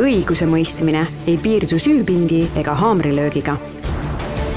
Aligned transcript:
õigusemõistmine 0.00 1.04
ei 1.26 1.36
piirdu 1.38 1.78
süüpingi 1.78 2.50
ega 2.56 2.74
haamrilöögiga. 2.74 3.56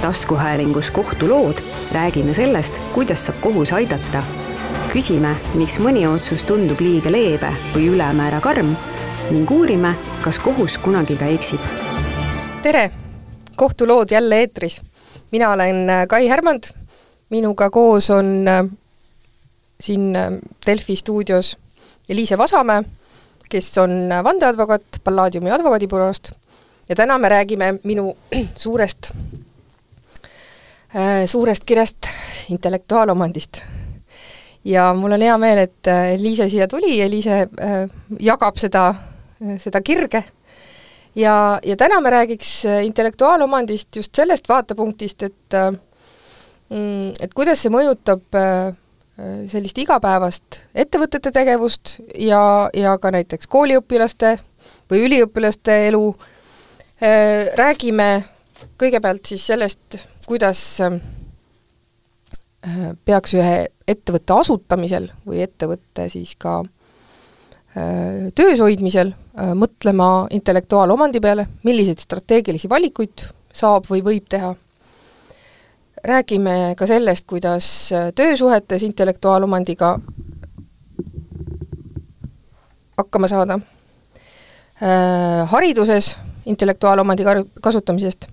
taskuhäälingus 0.02 0.92
Kohtulood 0.92 1.64
räägime 1.92 2.34
sellest, 2.34 2.80
kuidas 2.94 3.26
saab 3.26 3.42
kohus 3.42 3.74
aidata. 3.74 4.24
küsime, 4.94 5.36
miks 5.56 5.80
mõni 5.80 6.08
otsus 6.08 6.46
tundub 6.46 6.80
liiga 6.80 7.12
leebe 7.12 7.54
või 7.76 7.88
ülemäära 7.88 8.42
karm 8.42 8.76
ning 9.32 9.52
uurime, 9.52 9.96
kas 10.22 10.40
kohus 10.40 10.78
kunagi 10.78 11.16
ka 11.16 11.26
eksib. 11.26 11.60
tere! 12.62 12.92
kohtulood 13.56 14.12
jälle 14.12 14.40
eetris. 14.40 14.82
mina 15.32 15.52
olen 15.52 15.88
Kai 16.10 16.28
Härmand, 16.28 16.64
minuga 17.30 17.70
koos 17.70 18.10
on 18.10 18.48
äh, 18.48 18.66
siin 19.80 20.16
äh, 20.16 20.32
Delfi 20.66 20.96
stuudios 20.96 21.58
Eliise 22.10 22.38
Vasamäe, 22.38 22.84
kes 23.54 23.78
on 23.78 24.10
vandeadvokaat 24.26 25.02
Palladiumi 25.04 25.52
advokaadibüroost 25.54 26.32
ja 26.90 26.96
täna 26.96 27.18
me 27.22 27.30
räägime 27.30 27.74
minu 27.84 28.18
suurest, 28.64 29.12
äh, 30.96 31.26
suurest 31.26 31.64
kirjast 31.64 32.10
intellektuaalomandist. 32.50 33.62
ja 34.66 34.94
mul 34.94 35.12
on 35.12 35.22
hea 35.22 35.38
meel, 35.38 35.58
et 35.58 35.88
Eliise 36.14 36.50
siia 36.50 36.68
tuli, 36.68 37.02
Eliise 37.02 37.48
jagab 38.20 38.58
seda, 38.58 38.96
seda 39.60 39.82
kirge 39.82 40.24
ja, 41.16 41.60
ja 41.64 41.76
täna 41.78 42.02
me 42.02 42.10
räägiks 42.10 42.64
intellektuaalomandist 42.84 43.96
just 43.96 44.16
sellest 44.16 44.50
vaatepunktist, 44.50 45.24
et 45.24 45.58
mm, 46.70 47.12
et 47.20 47.34
kuidas 47.36 47.62
see 47.62 47.74
mõjutab 47.74 48.24
Äh, 48.34 48.74
sellist 49.14 49.78
igapäevast 49.78 50.60
ettevõtete 50.74 51.32
tegevust 51.34 52.00
ja, 52.18 52.70
ja 52.74 52.96
ka 52.98 53.12
näiteks 53.14 53.48
kooliõpilaste 53.52 54.38
või 54.90 55.04
üliõpilaste 55.08 55.76
elu, 55.90 56.06
äh, 57.04 57.52
räägime 57.60 58.08
kõigepealt 58.82 59.30
siis 59.30 59.46
sellest, 59.52 60.00
kuidas 60.26 60.62
äh, 60.82 60.98
peaks 63.06 63.36
ühe 63.38 63.68
ettevõtte 63.88 64.34
asutamisel 64.40 65.12
või 65.28 65.44
ettevõtte 65.46 66.10
siis 66.10 66.36
ka 66.40 66.64
töös 68.38 68.60
hoidmisel 68.62 69.10
mõtlema 69.58 70.28
intellektuaalomandi 70.38 71.18
peale, 71.24 71.48
milliseid 71.66 71.98
strateegilisi 72.04 72.70
valikuid 72.70 73.24
saab 73.50 73.90
või 73.90 74.04
võib 74.06 74.28
teha 74.30 74.52
räägime 76.04 76.76
ka 76.78 76.88
sellest, 76.88 77.28
kuidas 77.28 77.90
töösuhetes 78.16 78.84
intellektuaalomandiga 78.84 80.00
hakkama 82.98 83.28
saada, 83.28 83.60
äh, 84.84 85.50
hariduses 85.50 86.18
intellektuaalomandi 86.46 87.24
kasutamisest. 87.62 88.28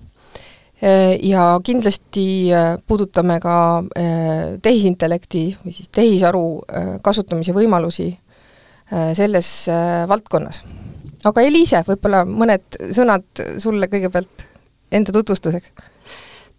Äh, 0.82 1.18
ja 1.22 1.60
kindlasti 1.64 2.52
äh, 2.52 2.78
puudutame 2.86 3.40
ka 3.40 3.82
tehisintellekti 4.62 5.44
või 5.64 5.72
siis 5.76 5.88
tehisaru 5.92 6.44
kasutamise 7.02 7.52
võimalusi 7.56 8.10
selles 9.14 9.68
valdkonnas. 10.08 10.64
aga 11.24 11.42
Eliise, 11.46 11.84
võib-olla 11.86 12.24
mõned 12.26 12.78
sõnad 12.90 13.42
sulle 13.62 13.86
kõigepealt 13.86 14.46
enda 14.90 15.12
tutvustuseks 15.12 15.70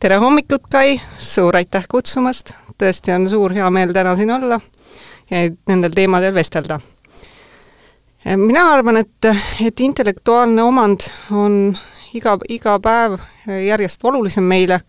tere 0.01 0.17
hommikut, 0.17 0.63
Kai, 0.71 0.95
suur 1.21 1.53
aitäh 1.59 1.83
kutsumast, 1.89 2.55
tõesti 2.81 3.13
on 3.13 3.27
suur 3.29 3.53
heameel 3.53 3.91
täna 3.93 4.15
siin 4.17 4.31
olla 4.33 4.57
ja 5.29 5.41
nendel 5.69 5.93
teemadel 5.93 6.33
vestelda. 6.33 6.79
mina 8.35 8.63
arvan, 8.71 8.97
et, 8.97 9.29
et 9.65 9.79
intellektuaalne 9.79 10.63
omand 10.63 11.05
on 11.31 11.77
iga, 12.13 12.37
iga 12.49 12.79
päev 12.81 13.19
järjest 13.67 14.03
olulisem 14.03 14.43
meile 14.43 14.81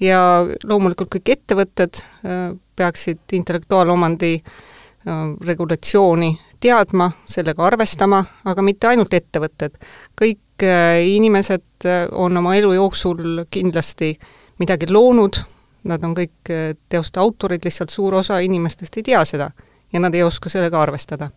ja 0.00 0.20
loomulikult 0.64 1.14
kõik 1.14 1.30
ettevõtted 1.36 2.02
äh, 2.02 2.56
peaksid 2.76 3.38
intellektuaalomandi 3.38 4.34
äh, 4.34 5.14
regulatsiooni 5.46 6.32
teadma, 6.60 7.12
sellega 7.24 7.66
arvestama, 7.66 8.24
aga 8.44 8.62
mitte 8.62 8.90
ainult 8.90 9.14
ettevõtted. 9.14 9.78
kõik 10.18 10.42
inimesed 10.62 11.84
äh, 11.84 12.06
on 12.12 12.36
oma 12.36 12.54
elu 12.54 12.72
jooksul 12.72 13.44
kindlasti 13.50 14.18
midagi 14.58 14.86
loonud, 14.92 15.40
nad 15.84 16.04
on 16.04 16.14
kõik 16.14 16.50
äh, 16.50 16.76
teoste 16.88 17.20
autorid, 17.20 17.64
lihtsalt 17.64 17.90
suur 17.90 18.14
osa 18.14 18.38
inimestest 18.38 18.96
ei 18.96 19.02
tea 19.02 19.24
seda 19.24 19.50
ja 19.92 20.00
nad 20.00 20.14
ei 20.14 20.22
oska 20.22 20.48
sellega 20.48 20.82
arvestada. 20.82 21.30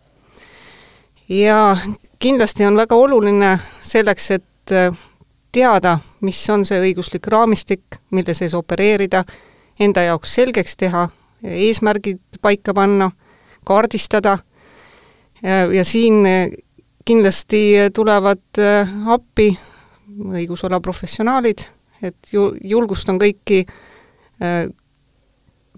ja 1.28 1.76
kindlasti 2.18 2.64
on 2.64 2.76
väga 2.76 2.94
oluline 2.94 3.58
selleks, 3.82 4.30
et 4.30 4.44
teada, 5.52 5.98
mis 6.20 6.50
on 6.50 6.64
see 6.64 6.80
õiguslik 6.80 7.26
raamistik, 7.26 8.00
mille 8.10 8.34
sees 8.34 8.54
opereerida, 8.54 9.24
enda 9.80 10.02
jaoks 10.02 10.34
selgeks 10.34 10.76
teha, 10.76 11.08
eesmärgid 11.42 12.20
paika 12.42 12.74
panna, 12.74 13.10
kaardistada 13.64 14.38
ja 15.72 15.84
siin 15.84 16.26
kindlasti 17.08 17.62
tulevad 17.94 18.58
äh, 18.60 18.88
appi 19.08 19.48
õigusala 20.08 20.80
professionaalid, 20.84 21.64
et 22.02 22.32
ju-, 22.32 22.52
julgustan 22.64 23.18
kõiki 23.20 23.62
äh, 23.64 24.66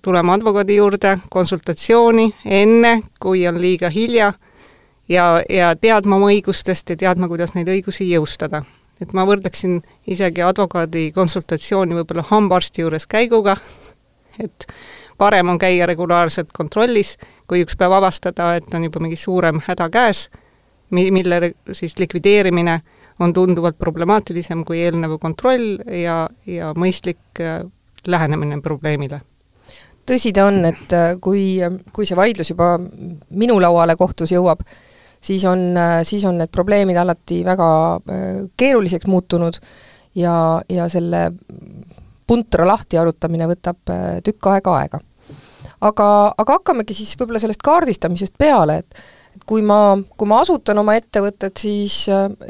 tulema 0.02 0.34
advokaadi 0.34 0.80
juurde 0.80 1.18
konsultatsiooni 1.30 2.32
enne, 2.44 2.96
kui 3.22 3.44
on 3.48 3.60
liiga 3.62 3.92
hilja, 3.94 4.32
ja, 5.08 5.28
ja 5.48 5.70
teadma 5.76 6.18
oma 6.18 6.32
õigustest 6.34 6.90
ja 6.90 6.98
teadma, 6.98 7.28
kuidas 7.30 7.54
neid 7.54 7.70
õigusi 7.70 8.10
jõustada. 8.10 8.64
et 9.00 9.14
ma 9.16 9.22
võrdleksin 9.24 9.78
isegi 10.12 10.42
advokaadi 10.44 11.06
konsultatsiooni 11.12 11.94
võib-olla 11.96 12.26
hambaarsti 12.28 12.82
juures 12.82 13.06
käiguga, 13.06 13.56
et 14.38 14.66
parem 15.18 15.48
on 15.48 15.58
käia 15.58 15.86
regulaarselt 15.86 16.52
kontrollis, 16.52 17.16
kui 17.46 17.62
üks 17.64 17.76
päev 17.76 17.92
avastada, 17.96 18.54
et 18.56 18.74
on 18.74 18.84
juba 18.84 19.00
mingi 19.00 19.16
suurem 19.16 19.62
häda 19.66 19.88
käes 19.88 20.28
mi-, 20.90 21.10
mille 21.14 21.52
siis 21.72 21.98
likvideerimine 21.98 22.80
on 23.20 23.32
tunduvalt 23.32 23.78
problemaatilisem 23.78 24.64
kui 24.64 24.80
eelnev 24.84 25.18
kontroll 25.20 25.80
ja, 26.02 26.22
ja 26.48 26.72
mõistlik 26.76 27.40
äh, 27.40 27.62
lähenemine 28.06 28.60
probleemile 28.64 29.20
tõsi 30.10 30.32
ta 30.34 30.46
on, 30.48 30.64
et 30.66 30.94
äh, 30.96 31.12
kui, 31.22 31.60
kui 31.94 32.08
see 32.08 32.18
vaidlus 32.18 32.50
juba 32.50 32.72
minu 32.80 33.58
lauale 33.62 33.94
kohtus 34.00 34.32
jõuab, 34.32 34.64
siis 35.22 35.44
on, 35.46 35.68
äh, 35.78 36.00
siis 36.08 36.24
on 36.26 36.40
need 36.40 36.50
probleemid 36.52 36.98
alati 36.98 37.42
väga 37.46 37.68
keeruliseks 38.58 39.06
muutunud 39.06 39.60
ja, 40.18 40.34
ja 40.68 40.88
selle 40.90 41.28
puntra 42.26 42.66
lahti 42.66 42.98
arutamine 42.98 43.46
võtab 43.50 43.94
tükk 44.24 44.50
aega 44.54 44.74
aega. 44.80 45.00
aga, 45.80 46.06
aga 46.38 46.58
hakkamegi 46.58 46.94
siis 46.94 47.16
võib-olla 47.18 47.42
sellest 47.42 47.62
kaardistamisest 47.62 48.34
peale, 48.38 48.80
et 48.80 49.02
kui 49.50 49.62
ma, 49.66 49.98
kui 50.16 50.28
ma 50.30 50.38
asutan 50.44 50.78
oma 50.78 50.94
ettevõtet, 50.94 51.58
siis, 51.58 52.04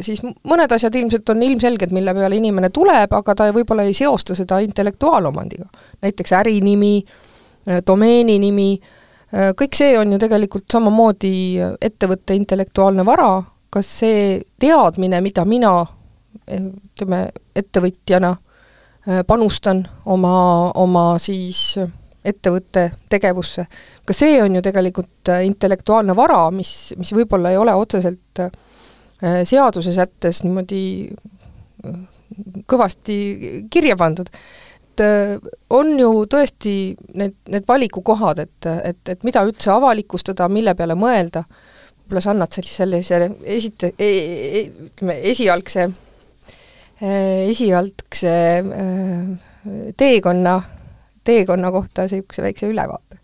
siis 0.05 0.21
mõned 0.21 0.73
asjad 0.77 0.97
ilmselt 1.01 1.33
on 1.33 1.45
ilmselged, 1.47 1.95
mille 1.97 2.13
peale 2.17 2.37
inimene 2.37 2.69
tuleb, 2.77 3.15
aga 3.17 3.35
ta 3.37 3.47
võib-olla 3.57 3.87
ei 3.89 3.97
seosta 3.97 4.37
seda 4.37 4.59
intellektuaalomandiga. 4.61 5.65
näiteks 6.05 6.35
ärinimi, 6.43 6.99
domeeninimi, 7.87 8.69
kõik 9.57 9.79
see 9.79 9.97
on 9.99 10.13
ju 10.13 10.19
tegelikult 10.21 10.69
samamoodi 10.73 11.33
ettevõtte 11.81 12.37
intellektuaalne 12.37 13.07
vara, 13.07 13.33
kas 13.73 13.89
see 14.03 14.43
teadmine, 14.61 15.23
mida 15.25 15.47
mina 15.49 15.73
ütleme, 16.51 17.23
ettevõtjana 17.57 18.35
panustan 19.27 19.87
oma, 20.05 20.35
oma 20.77 21.07
siis 21.23 21.79
ettevõtte 22.25 22.87
tegevusse. 23.09 23.67
ka 24.05 24.15
see 24.17 24.41
on 24.43 24.55
ju 24.55 24.63
tegelikult 24.63 25.31
äh, 25.33 25.45
intellektuaalne 25.47 26.17
vara, 26.17 26.43
mis, 26.53 26.93
mis 27.01 27.13
võib-olla 27.17 27.53
ei 27.53 27.61
ole 27.61 27.75
otseselt 27.75 28.43
äh, 28.45 28.51
seaduse 29.45 29.93
sättes 29.97 30.43
niimoodi 30.45 30.83
äh, 31.09 32.01
kõvasti 32.69 33.17
kirja 33.71 33.97
pandud. 33.97 34.29
et 34.81 35.03
on 35.71 35.95
ju 35.99 36.11
tõesti 36.29 36.73
need, 37.17 37.35
need 37.49 37.65
valikukohad, 37.69 38.39
et, 38.39 38.67
et, 38.85 39.01
et 39.09 39.23
mida 39.25 39.43
üldse 39.47 39.71
avalikustada, 39.73 40.49
mille 40.53 40.75
peale 40.77 40.95
mõelda, 40.99 41.45
võib-olla 42.03 42.21
sa 42.21 42.35
annad 42.35 42.53
sellise, 42.53 42.85
sellise 42.85 43.31
esite- 43.57 43.95
e,, 43.97 44.11
e, 44.61 44.65
ütleme, 44.91 45.17
esialgse, 45.31 45.87
esialgse 47.01 48.35
teekonna 49.97 50.59
teekonna 51.25 51.71
kohta 51.71 52.07
niisuguse 52.07 52.43
väikse 52.43 52.71
ülevaate? 52.71 53.19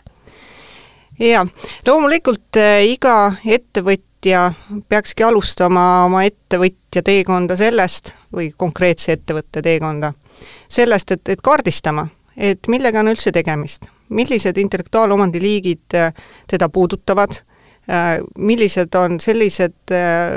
jaa, 1.19 1.47
loomulikult 1.87 2.61
äh, 2.61 2.85
iga 2.91 3.33
ettevõtja 3.45 4.51
peakski 4.89 5.25
alustama 5.25 6.05
oma 6.05 6.25
ettevõtja 6.29 7.03
teekonda 7.03 7.57
sellest, 7.57 8.15
või 8.33 8.51
konkreetse 8.57 9.17
ettevõtte 9.17 9.63
teekonda, 9.63 10.13
sellest, 10.69 11.17
et, 11.17 11.29
et 11.29 11.43
kaardistama, 11.43 12.09
et 12.37 12.69
millega 12.69 13.01
on 13.01 13.15
üldse 13.15 13.33
tegemist, 13.33 13.89
millised 14.09 14.59
intellektuaalomandi 14.61 15.43
liigid 15.43 15.97
äh, 15.97 16.13
teda 16.51 16.69
puudutavad, 16.69 17.41
Äh, 17.41 17.56
millised 18.39 18.95
on 18.99 19.21
sellised 19.23 19.93
äh, 19.95 20.33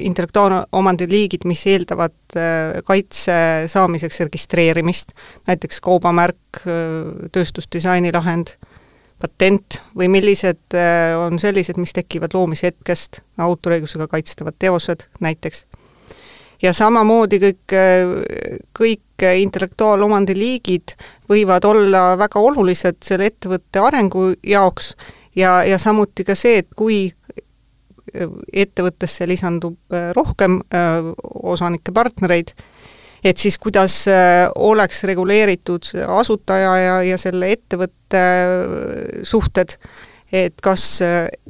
intellektuaalomandi 0.00 1.08
liigid, 1.10 1.44
mis 1.44 1.66
eeldavad 1.68 2.36
äh, 2.36 2.80
kaitse 2.88 3.68
saamiseks 3.68 4.22
registreerimist, 4.24 5.12
näiteks 5.50 5.80
kaubamärk, 5.84 6.62
tööstusdisaini 7.32 8.14
lahend, 8.16 8.54
patent, 9.20 9.82
või 9.92 10.08
millised 10.08 10.72
on 11.20 11.36
sellised, 11.38 11.76
mis 11.76 11.92
tekivad 11.92 12.32
loomise 12.32 12.70
hetkest, 12.70 13.20
autoriõigusega 13.36 14.08
kaitstavad 14.08 14.56
teosed 14.58 15.04
näiteks. 15.20 15.66
ja 16.62 16.72
samamoodi 16.72 17.38
kõik, 17.44 17.74
kõik 18.72 19.28
intellektuaalomandi 19.44 20.38
liigid 20.38 20.96
võivad 21.28 21.64
olla 21.68 22.16
väga 22.18 22.40
olulised 22.40 23.04
selle 23.04 23.28
ettevõtte 23.28 23.84
arengu 23.84 24.32
jaoks 24.40 24.94
ja, 25.36 25.60
ja 25.64 25.78
samuti 25.78 26.24
ka 26.24 26.34
see, 26.38 26.58
et 26.62 26.68
kui 26.76 27.08
ettevõttesse 28.52 29.26
lisandub 29.28 29.94
äh, 29.94 30.10
rohkem 30.16 30.60
äh, 30.74 31.10
osanikke, 31.42 31.92
partnereid, 31.94 32.52
et 33.24 33.38
siis 33.38 33.58
kuidas 33.58 34.02
äh, 34.10 34.48
oleks 34.56 35.04
reguleeritud 35.08 35.92
asutaja 36.08 36.76
ja, 36.80 36.94
ja 37.06 37.18
selle 37.20 37.52
ettevõtte 37.54 38.22
suhted, 39.26 39.76
et 40.32 40.56
kas 40.62 41.02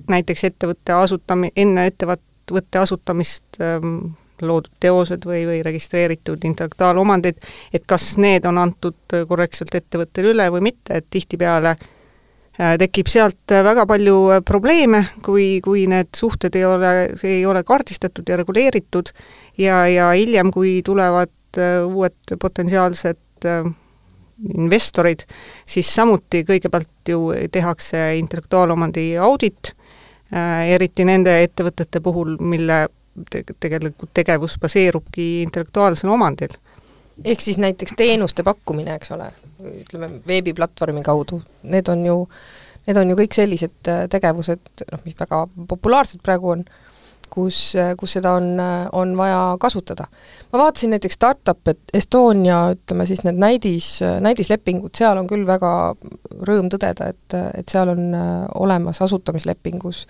näiteks 0.09 0.45
ettevõtte 0.51 0.97
asutami-, 0.97 1.53
enne 1.57 1.87
ettevõtte 1.91 2.81
asutamist 2.81 3.61
ähm, 3.61 4.13
loodud 4.41 4.73
teosed 4.81 5.27
või, 5.29 5.43
või 5.45 5.59
registreeritud 5.65 6.45
intellektuaalomandid, 6.49 7.43
et 7.77 7.85
kas 7.87 8.15
need 8.17 8.49
on 8.49 8.59
antud 8.59 9.17
korrektselt 9.29 9.75
ettevõttele 9.77 10.33
üle 10.33 10.47
või 10.55 10.65
mitte, 10.71 10.97
et 10.97 11.11
tihtipeale 11.13 11.75
äh, 11.77 11.83
Äh, 11.85 12.00
tekib 12.81 13.09
sealt 13.09 13.53
äh, 13.55 13.63
väga 13.65 13.87
palju 13.89 14.17
äh, 14.35 14.43
probleeme, 14.47 15.05
kui, 15.25 15.61
kui 15.65 15.87
need 15.91 16.13
suhted 16.17 16.57
ei 16.59 16.67
ole, 16.69 16.93
ei 17.25 17.45
ole 17.49 17.63
kaardistatud 17.67 18.29
ja 18.29 18.39
reguleeritud 18.41 19.13
ja, 19.59 19.85
ja 19.89 20.11
hiljem, 20.13 20.53
kui 20.55 20.81
tulevad 20.85 21.33
uued 21.91 22.37
potentsiaalsed 22.39 23.47
investorid, 24.55 25.25
siis 25.67 25.89
samuti 25.91 26.45
kõigepealt 26.47 27.11
ju 27.11 27.33
tehakse 27.51 27.99
intellektuaalomandi 28.21 29.17
audit, 29.19 29.73
eriti 30.31 31.05
nende 31.09 31.35
ettevõtete 31.43 31.99
puhul, 32.05 32.37
mille 32.39 32.85
te-, 33.33 33.43
tegelikult 33.51 34.13
tegevus 34.15 34.55
baseerubki 34.63 35.27
intellektuaalsel 35.43 36.15
omandil 36.15 36.55
ehk 37.25 37.41
siis 37.45 37.59
näiteks 37.61 37.97
teenuste 37.97 38.45
pakkumine, 38.47 38.95
eks 38.97 39.13
ole, 39.17 39.31
ütleme 39.83 40.11
veebiplatvormi 40.27 41.03
kaudu, 41.07 41.41
need 41.63 41.89
on 41.93 42.05
ju, 42.07 42.21
need 42.87 43.01
on 43.01 43.11
ju 43.13 43.19
kõik 43.23 43.37
sellised 43.37 43.91
äh, 43.91 44.05
tegevused, 44.13 44.63
noh, 44.93 45.03
mis 45.05 45.19
väga 45.19 45.43
populaarsed 45.69 46.23
praegu 46.25 46.55
on, 46.55 46.65
kus, 47.31 47.59
äh, 47.79 47.93
kus 48.01 48.17
seda 48.17 48.35
on, 48.39 48.53
äh, 48.63 48.87
on 48.97 49.13
vaja 49.19 49.43
kasutada. 49.61 50.09
ma 50.53 50.63
vaatasin 50.65 50.97
näiteks 50.97 51.19
Startup 51.19 51.75
Estonia, 51.95 52.63
ütleme 52.77 53.07
siis 53.07 53.25
need 53.27 53.39
näidis, 53.41 53.91
näidislepingud, 54.21 54.95
seal 54.97 55.21
on 55.21 55.29
küll 55.31 55.47
väga 55.47 55.75
rõõm 56.49 56.73
tõdeda, 56.73 57.13
et, 57.13 57.39
et 57.61 57.69
seal 57.69 57.93
on 57.93 58.17
olemas 58.55 59.03
asutamislepingus 59.03 60.07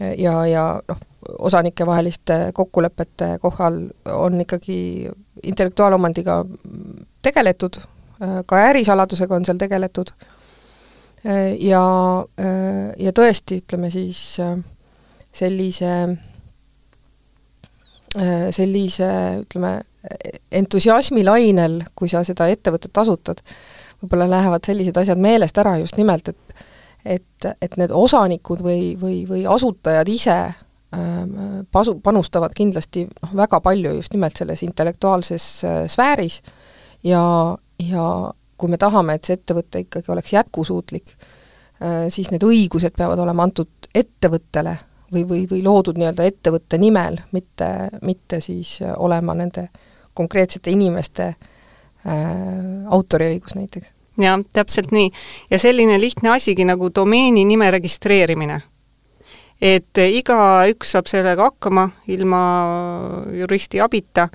ja, 0.00 0.40
ja 0.46 0.64
noh, 0.88 1.04
osanikevaheliste 1.38 2.50
kokkulepete 2.54 3.38
kohal 3.40 3.80
on 4.12 4.40
ikkagi 4.40 5.10
intellektuaalomandiga 5.42 6.44
tegeletud, 7.22 7.80
ka 8.46 8.62
ärisaladusega 8.70 9.36
on 9.36 9.44
seal 9.44 9.58
tegeletud. 9.60 10.12
Ja, 11.60 11.82
ja 12.98 13.12
tõesti, 13.12 13.58
ütleme 13.64 13.90
siis 13.90 14.20
sellise, 15.34 15.92
sellise 18.54 19.10
ütleme, 19.42 19.72
entusiasmilainel, 20.52 21.80
kui 21.98 22.08
sa 22.08 22.22
seda 22.24 22.46
ettevõtet 22.52 23.02
asutad, 23.02 23.42
võib-olla 24.02 24.30
lähevad 24.30 24.68
sellised 24.68 24.96
asjad 25.02 25.18
meelest 25.18 25.58
ära 25.58 25.76
just 25.82 25.98
nimelt, 25.98 26.30
et 26.30 26.64
et, 27.06 27.46
et 27.62 27.76
need 27.78 27.92
osanikud 27.94 28.62
või, 28.66 28.96
või, 28.98 29.20
või 29.28 29.44
asutajad 29.46 30.08
ise 30.10 30.38
pasu, 31.72 31.96
panustavad 32.00 32.54
kindlasti 32.56 33.02
noh, 33.08 33.32
väga 33.36 33.58
palju 33.60 33.96
just 33.96 34.14
nimelt 34.14 34.38
selles 34.38 34.62
intellektuaalses 34.62 35.46
äh, 35.64 35.78
sfääris 35.90 36.40
ja, 37.04 37.22
ja 37.82 38.04
kui 38.56 38.70
me 38.72 38.78
tahame, 38.80 39.16
et 39.16 39.26
see 39.26 39.36
ettevõte 39.36 39.82
ikkagi 39.84 40.12
oleks 40.12 40.32
jätkusuutlik, 40.32 41.16
äh, 41.82 42.06
siis 42.12 42.30
need 42.32 42.44
õigused 42.46 42.96
peavad 42.96 43.20
olema 43.22 43.46
antud 43.46 43.90
ettevõttele 43.94 44.76
või, 45.12 45.26
või, 45.28 45.42
või 45.50 45.62
loodud 45.64 45.98
nii-öelda 46.00 46.26
ettevõtte 46.30 46.80
nimel, 46.80 47.20
mitte, 47.36 47.90
mitte 48.02 48.40
siis 48.44 48.78
äh, 48.82 48.94
olema 48.96 49.36
nende 49.36 49.68
konkreetsete 50.16 50.72
inimeste 50.72 51.28
äh, 51.28 51.36
autoriõigus 52.90 53.58
näiteks. 53.58 53.92
jah, 54.22 54.40
täpselt 54.52 54.92
nii. 54.92 55.10
ja 55.50 55.58
selline 55.58 56.00
lihtne 56.00 56.32
asigi 56.36 56.64
nagu 56.64 56.90
domeeni 56.94 57.44
nime 57.44 57.70
registreerimine 57.70 58.60
et 59.60 60.00
igaüks 60.02 60.94
saab 60.94 61.08
sellega 61.10 61.48
hakkama 61.50 61.88
ilma 62.12 62.40
juristi 63.36 63.80
abita, 63.80 64.28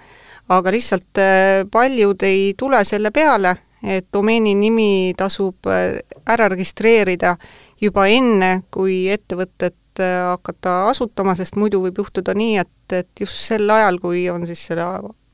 aga 0.51 0.73
lihtsalt 0.73 1.21
äh, 1.21 1.63
paljud 1.71 2.23
ei 2.27 2.53
tule 2.57 2.81
selle 2.87 3.11
peale, 3.11 3.55
et 3.83 4.07
domeeni 4.13 4.55
nimi 4.57 5.13
tasub 5.17 5.69
äh, 5.69 6.01
ära 6.29 6.49
registreerida 6.51 7.35
juba 7.81 8.07
enne, 8.09 8.61
kui 8.71 9.07
ettevõtet 9.09 9.77
hakata 10.01 10.87
asutama, 10.89 11.33
sest 11.35 11.57
muidu 11.59 11.81
võib 11.83 11.97
juhtuda 11.99 12.33
nii, 12.37 12.61
et, 12.61 12.93
et 12.95 13.23
just 13.25 13.41
sel 13.49 13.69
ajal, 13.69 13.99
kui 14.01 14.23
on 14.31 14.45
siis 14.47 14.63
selle 14.69 14.85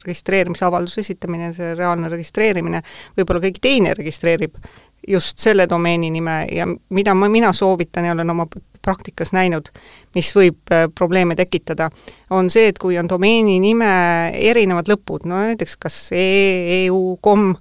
registreerimisavalduse 0.08 1.04
esitamine, 1.04 1.52
see 1.54 1.76
reaalne 1.76 2.10
registreerimine, 2.10 2.82
võib-olla 3.18 3.44
keegi 3.44 3.64
teine 3.64 3.94
registreerib 3.98 4.58
just 5.08 5.38
selle 5.40 5.68
domeeni 5.70 6.10
nime 6.12 6.40
ja 6.52 6.66
mida 6.68 7.14
ma, 7.16 7.30
mina 7.30 7.54
soovitan 7.54 8.08
ja 8.08 8.16
olen 8.16 8.30
oma 8.34 8.48
praktikas 8.88 9.34
näinud, 9.36 9.72
mis 10.16 10.32
võib 10.36 10.72
äh, 10.74 10.88
probleeme 10.96 11.36
tekitada, 11.40 11.90
on 12.34 12.52
see, 12.54 12.72
et 12.72 12.80
kui 12.82 12.98
on 13.00 13.10
domeeni 13.10 13.60
nime 13.64 13.92
erinevad 14.50 14.90
lõpud, 14.92 15.28
no 15.28 15.42
näiteks 15.44 15.78
kas 15.82 16.00
e, 16.16 16.24
EU, 16.86 17.18
kom, 17.24 17.52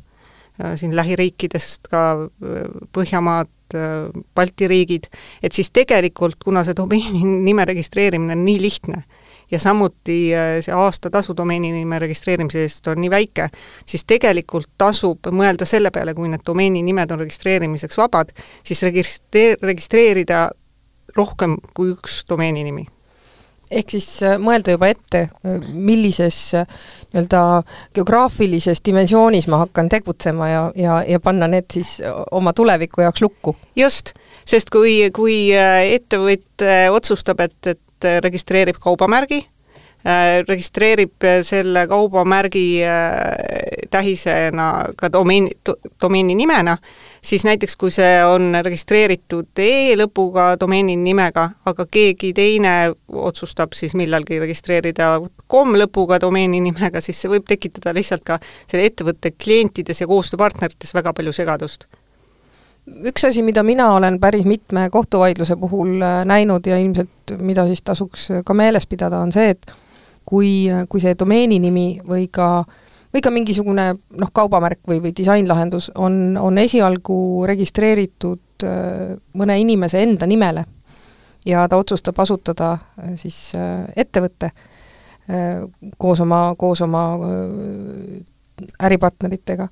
äh, 0.60 0.76
siin 0.78 0.96
lähiriikidest 0.96 1.90
ka 1.92 2.06
äh, 2.22 2.64
Põhjamaad, 2.94 3.52
Balti 3.66 4.68
riigid, 4.70 5.08
et 5.42 5.50
siis 5.50 5.72
tegelikult, 5.74 6.36
kuna 6.38 6.60
see 6.62 6.76
domeeni 6.78 7.24
nime 7.48 7.64
registreerimine 7.66 8.36
on 8.36 8.44
nii 8.46 8.60
lihtne, 8.62 9.00
ja 9.50 9.58
samuti 9.58 10.14
see 10.62 10.74
aastatasu 10.74 11.34
domeeni 11.38 11.72
nime 11.74 11.98
registreerimise 12.02 12.62
eest 12.62 12.86
on 12.90 13.00
nii 13.02 13.10
väike, 13.10 13.48
siis 13.86 14.06
tegelikult 14.06 14.70
tasub 14.78 15.26
mõelda 15.34 15.66
selle 15.66 15.90
peale, 15.94 16.14
kui 16.14 16.30
need 16.30 16.46
domeeni 16.46 16.84
nimed 16.86 17.10
on 17.14 17.24
registreerimiseks 17.24 17.98
vabad, 17.98 18.30
siis 18.66 18.84
registreer-, 18.86 19.58
registreerida 19.66 20.44
rohkem 21.16 21.56
kui 21.74 21.94
üks 21.94 22.24
domeeni 22.28 22.64
nimi 22.66 22.86
ehk 23.70 23.96
siis 23.96 24.06
äh, 24.24 24.36
mõelda 24.42 24.74
juba 24.76 24.90
ette, 24.92 25.22
äh, 25.26 25.66
millises 25.72 26.38
äh, 26.54 26.66
nii-öelda 27.12 27.40
geograafilises 27.96 28.82
dimensioonis 28.86 29.48
ma 29.50 29.62
hakkan 29.64 29.90
tegutsema 29.92 30.48
ja, 30.50 30.62
ja, 30.78 31.00
ja 31.06 31.20
panna 31.22 31.48
need 31.50 31.68
siis 31.72 31.96
oma 32.30 32.52
tuleviku 32.56 33.02
jaoks 33.04 33.24
lukku. 33.24 33.56
just, 33.76 34.14
sest 34.46 34.70
kui, 34.74 34.98
kui 35.14 35.38
ettevõte 35.56 36.78
otsustab, 36.94 37.42
et, 37.46 37.74
et 37.74 38.10
registreerib 38.22 38.78
kaubamärgi, 38.82 39.42
registreerib 40.48 41.24
selle 41.42 41.86
kaubamärgi 41.90 42.66
tähisena 43.90 44.66
ka 44.96 45.10
domeeni, 45.12 45.50
domeeni 46.02 46.34
nimena, 46.38 46.76
siis 47.22 47.44
näiteks 47.44 47.76
kui 47.76 47.90
see 47.90 48.20
on 48.24 48.54
registreeritud 48.64 49.62
e-lõpuga 49.62 50.52
domeeni 50.60 50.96
nimega, 51.00 51.48
aga 51.66 51.86
keegi 51.90 52.32
teine 52.36 52.74
otsustab 53.08 53.74
siis 53.74 53.96
millalgi 53.98 54.38
registreerida 54.42 55.16
kom-lõpuga 55.50 56.20
domeeni 56.22 56.60
nimega, 56.62 57.00
siis 57.00 57.20
see 57.20 57.32
võib 57.32 57.46
tekitada 57.48 57.94
lihtsalt 57.96 58.24
ka 58.26 58.38
selle 58.66 58.86
ettevõtte 58.86 59.32
klientides 59.34 60.02
ja 60.02 60.10
koostööpartnerites 60.10 60.94
väga 60.94 61.14
palju 61.16 61.34
segadust. 61.36 61.88
Üks 62.86 63.24
asi, 63.26 63.42
mida 63.42 63.64
mina 63.66 63.88
olen 63.96 64.20
päris 64.22 64.44
mitme 64.46 64.84
kohtuvaidluse 64.94 65.56
puhul 65.58 65.98
äh, 66.02 66.20
näinud 66.24 66.66
ja 66.70 66.78
ilmselt 66.78 67.34
mida 67.42 67.66
siis 67.66 67.82
tasuks 67.82 68.28
ka 68.46 68.54
meeles 68.54 68.86
pidada, 68.86 69.18
on 69.18 69.32
see, 69.34 69.50
et 69.56 69.66
kui, 70.26 70.66
kui 70.90 71.00
see 71.00 71.14
domeeni 71.18 71.60
nimi 71.62 71.88
või 72.04 72.26
ka 72.32 72.66
või 73.16 73.22
ka 73.24 73.32
mingisugune 73.32 73.86
noh, 73.96 74.30
kaubamärk 74.34 74.82
või, 74.88 75.00
või 75.00 75.12
disainlahendus 75.16 75.90
on, 75.96 76.36
on 76.40 76.58
esialgu 76.60 77.46
registreeritud 77.48 78.66
äh, 78.66 79.14
mõne 79.38 79.56
inimese 79.62 80.02
enda 80.04 80.28
nimele 80.28 80.66
ja 81.46 81.64
ta 81.70 81.78
otsustab 81.80 82.18
asutada 82.20 82.74
äh, 82.76 83.14
siis 83.20 83.54
äh, 83.56 83.86
ettevõtte 83.96 84.52
koos 85.98 86.20
oma, 86.22 86.52
koos 86.54 86.78
oma 86.84 87.00
äripartneritega, 88.86 89.64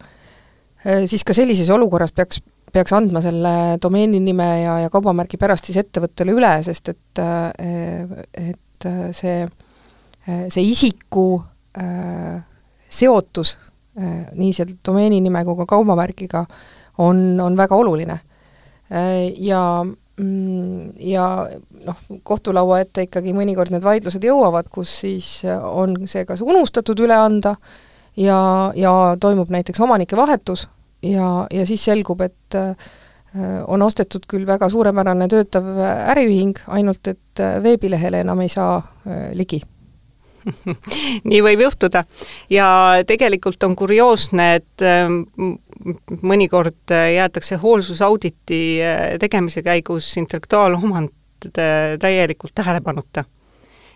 siis 1.07 1.23
ka 1.23 1.37
sellises 1.39 1.71
olukorras 1.71 2.11
peaks 2.11 2.41
peaks 2.75 2.91
andma 2.99 3.23
selle 3.23 3.53
domeeninime 3.79 4.49
ja, 4.65 4.73
ja 4.83 4.91
kaubamärgi 4.91 5.39
pärast 5.39 5.71
siis 5.71 5.79
ettevõttele 5.85 6.35
üle, 6.35 6.51
sest 6.67 6.91
et, 6.91 7.23
et 8.43 8.89
see, 9.15 9.47
see 10.25 10.63
isiku 10.71 11.43
seotus 12.89 13.57
nii 14.35 14.53
selle 14.57 14.79
domeeninime 14.87 15.43
kui 15.45 15.59
ka 15.59 15.67
kaubamärgiga 15.75 16.45
on, 17.05 17.19
on 17.43 17.57
väga 17.59 17.77
oluline. 17.77 18.17
Ja 19.45 19.61
mm, 19.85 20.93
ja 21.03 21.27
noh, 21.87 22.01
kohtulaua 22.23 22.81
ette 22.85 23.05
ikkagi 23.09 23.35
mõnikord 23.37 23.75
need 23.75 23.85
vaidlused 23.85 24.25
jõuavad, 24.25 24.71
kus 24.73 25.01
siis 25.03 25.29
on 25.45 25.99
see 26.11 26.25
kas 26.29 26.43
unustatud 26.47 27.05
üle 27.05 27.19
anda 27.19 27.57
ja, 28.17 28.73
ja 28.79 28.95
toimub 29.21 29.51
näiteks 29.53 29.83
omanike 29.85 30.17
vahetus 30.17 30.69
ja, 31.05 31.47
ja 31.53 31.67
siis 31.67 31.85
selgub, 31.85 32.21
et 32.25 32.59
äh, 32.59 32.75
on 33.67 33.83
ostetud 33.83 34.27
küll 34.31 34.47
väga 34.47 34.69
suurepärane 34.71 35.29
töötav 35.31 35.69
äriühing, 36.15 36.59
ainult 36.67 37.13
et 37.13 37.43
äh, 37.43 37.59
veebilehele 37.63 38.23
enam 38.25 38.45
ei 38.45 38.53
saa 38.53 38.79
äh, 38.79 39.31
ligi 39.37 39.63
nii 41.31 41.41
võib 41.45 41.65
juhtuda. 41.67 42.05
Ja 42.53 42.69
tegelikult 43.07 43.63
on 43.67 43.77
kurioosne, 43.79 44.49
et 44.61 44.85
mõnikord 46.23 46.95
jäetakse 46.95 47.59
hoolsusauditi 47.63 48.63
tegemise 49.21 49.63
käigus 49.67 50.11
intellektuaalomand 50.21 51.13
täielikult 52.01 52.55
tähelepanuta. 52.55 53.25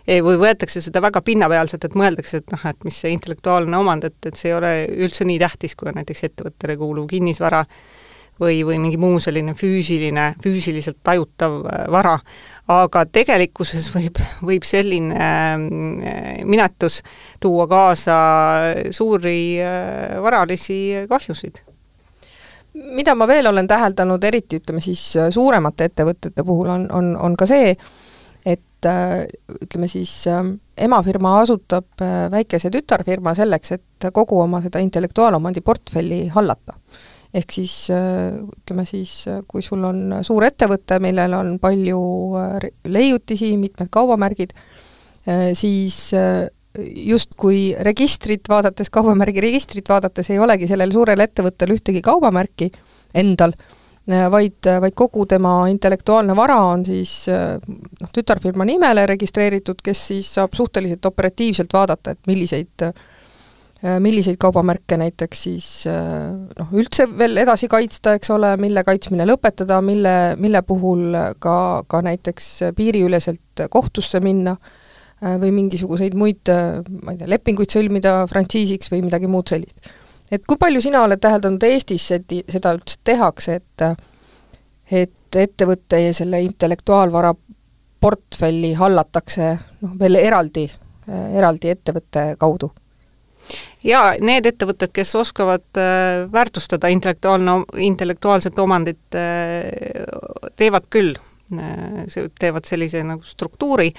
Või 0.08 0.38
võetakse 0.40 0.80
seda 0.80 1.02
väga 1.04 1.20
pinnapealselt, 1.20 1.84
et 1.84 1.96
mõeldakse, 1.98 2.40
et 2.40 2.52
noh, 2.52 2.62
et 2.70 2.84
mis 2.88 2.96
see 2.96 3.12
intellektuaalne 3.12 3.76
omand, 3.76 4.06
et, 4.08 4.16
et 4.24 4.38
see 4.40 4.48
ei 4.48 4.56
ole 4.56 4.70
üldse 5.04 5.26
nii 5.28 5.36
tähtis, 5.42 5.74
kui 5.76 5.90
on 5.90 5.98
näiteks 6.00 6.24
ettevõttele 6.30 6.78
kuuluv 6.80 7.10
kinnisvara 7.10 7.60
või, 8.40 8.62
või 8.66 8.78
mingi 8.82 8.98
muu 9.00 9.18
selline 9.22 9.54
füüsiline, 9.58 10.32
füüsiliselt 10.42 11.00
tajutav 11.06 11.60
äh, 11.66 11.86
vara, 11.92 12.16
aga 12.70 13.04
tegelikkuses 13.10 13.90
võib, 13.94 14.20
võib 14.44 14.66
selline 14.68 15.16
äh, 15.18 16.44
minetus 16.46 17.00
tuua 17.40 17.68
kaasa 17.70 18.18
suuri 18.94 19.40
äh, 19.62 20.18
varalisi 20.22 21.06
kahjusid 21.10 21.64
mida 22.78 23.14
ma 23.18 23.26
veel 23.26 23.48
olen 23.50 23.66
täheldanud, 23.66 24.22
eriti 24.22 24.60
ütleme 24.60 24.78
siis 24.84 25.00
suuremate 25.34 25.88
ettevõtete 25.88 26.44
puhul, 26.46 26.68
on, 26.70 26.84
on, 26.94 27.08
on 27.16 27.34
ka 27.34 27.48
see, 27.48 27.72
et 28.46 28.86
ütleme 29.64 29.88
siis 29.90 30.12
emafirma 30.78 31.32
asutab 31.40 32.04
väikese 32.30 32.70
tütarfirma 32.70 33.32
selleks, 33.34 33.72
et 33.74 34.08
kogu 34.14 34.38
oma 34.44 34.60
seda 34.62 34.78
intellektuaalomandi 34.84 35.64
portfelli 35.66 36.20
hallata. 36.36 36.76
Ehk 37.34 37.52
siis 37.52 37.74
ütleme 37.90 38.84
siis, 38.88 39.12
kui 39.48 39.62
sul 39.62 39.82
on 39.84 40.18
suur 40.24 40.46
ettevõte, 40.46 40.96
millel 41.04 41.34
on 41.36 41.56
palju 41.60 42.00
leiutisi, 42.88 43.50
mitmed 43.60 43.90
kaubamärgid, 43.92 44.54
siis 45.58 45.98
justkui 46.78 47.74
registrit 47.84 48.48
vaadates, 48.48 48.88
kaubamärgi 48.94 49.44
registrit 49.44 49.88
vaadates 49.92 50.30
ei 50.32 50.40
olegi 50.40 50.70
sellel 50.70 50.94
suurel 50.94 51.20
ettevõttel 51.20 51.74
ühtegi 51.76 52.00
kaubamärki 52.06 52.70
endal 53.18 53.52
Äh, 54.10 54.30
vaid, 54.30 54.64
äh, 54.66 54.80
vaid 54.80 54.94
kogu 54.96 55.26
tema 55.28 55.66
intellektuaalne 55.68 56.32
vara 56.36 56.56
on 56.70 56.80
siis 56.86 57.26
äh, 57.28 57.58
noh, 58.00 58.08
tütarfirma 58.14 58.64
nimele 58.64 59.02
registreeritud, 59.06 59.82
kes 59.84 60.04
siis 60.08 60.30
saab 60.38 60.54
suhteliselt 60.56 61.04
operatiivselt 61.04 61.74
vaadata, 61.76 62.14
et 62.14 62.30
milliseid 62.30 62.86
milliseid 64.02 64.36
kaubamärke 64.42 64.96
näiteks 64.98 65.42
siis 65.46 65.66
noh, 65.86 66.72
üldse 66.74 67.04
veel 67.18 67.38
edasi 67.44 67.68
kaitsta, 67.70 68.16
eks 68.18 68.32
ole, 68.34 68.50
mille 68.58 68.82
kaitsmine 68.82 69.26
lõpetada, 69.28 69.78
mille, 69.86 70.14
mille 70.40 70.64
puhul 70.66 71.14
ka, 71.38 71.54
ka 71.86 72.00
näiteks 72.02 72.48
piiriüleselt 72.74 73.62
kohtusse 73.70 74.18
minna 74.24 74.56
või 75.22 75.52
mingisuguseid 75.54 76.18
muid, 76.18 76.50
ma 76.50 77.14
ei 77.14 77.20
tea, 77.22 77.30
lepinguid 77.30 77.70
sõlmida 77.70 78.20
frantsiisiks 78.30 78.90
või 78.90 79.04
midagi 79.06 79.30
muud 79.30 79.54
sellist 79.54 79.90
et 80.30 80.44
kui 80.46 80.58
palju 80.60 80.82
sina 80.84 81.02
oled 81.06 81.20
täheldanud 81.20 81.64
Eestis, 81.68 82.08
et 82.16 82.32
seda 82.52 82.74
üldse 82.76 82.98
tehakse, 83.04 83.60
et 83.60 83.86
et 84.88 85.36
ettevõtte 85.36 85.98
ja 86.00 86.12
selle 86.16 86.40
intellektuaalvara 86.40 87.34
portfelli 88.00 88.72
hallatakse 88.78 89.50
noh, 89.82 89.96
veel 90.00 90.16
eraldi, 90.20 90.64
eraldi 91.08 91.72
ettevõtte 91.74 92.30
kaudu? 92.40 92.70
Jaa, 93.84 94.14
need 94.20 94.48
ettevõtted, 94.50 94.92
kes 94.94 95.14
oskavad 95.18 95.80
äh, 95.80 96.26
väärtustada 96.32 96.90
intellektuaalne, 96.92 97.62
intellektuaalset 97.76 98.58
omandit 98.58 99.18
äh,, 99.18 99.70
teevad 100.56 100.88
küll 100.90 101.14
äh,, 101.52 102.28
teevad 102.40 102.68
sellise 102.68 103.04
nagu 103.06 103.22
struktuuri 103.26 103.92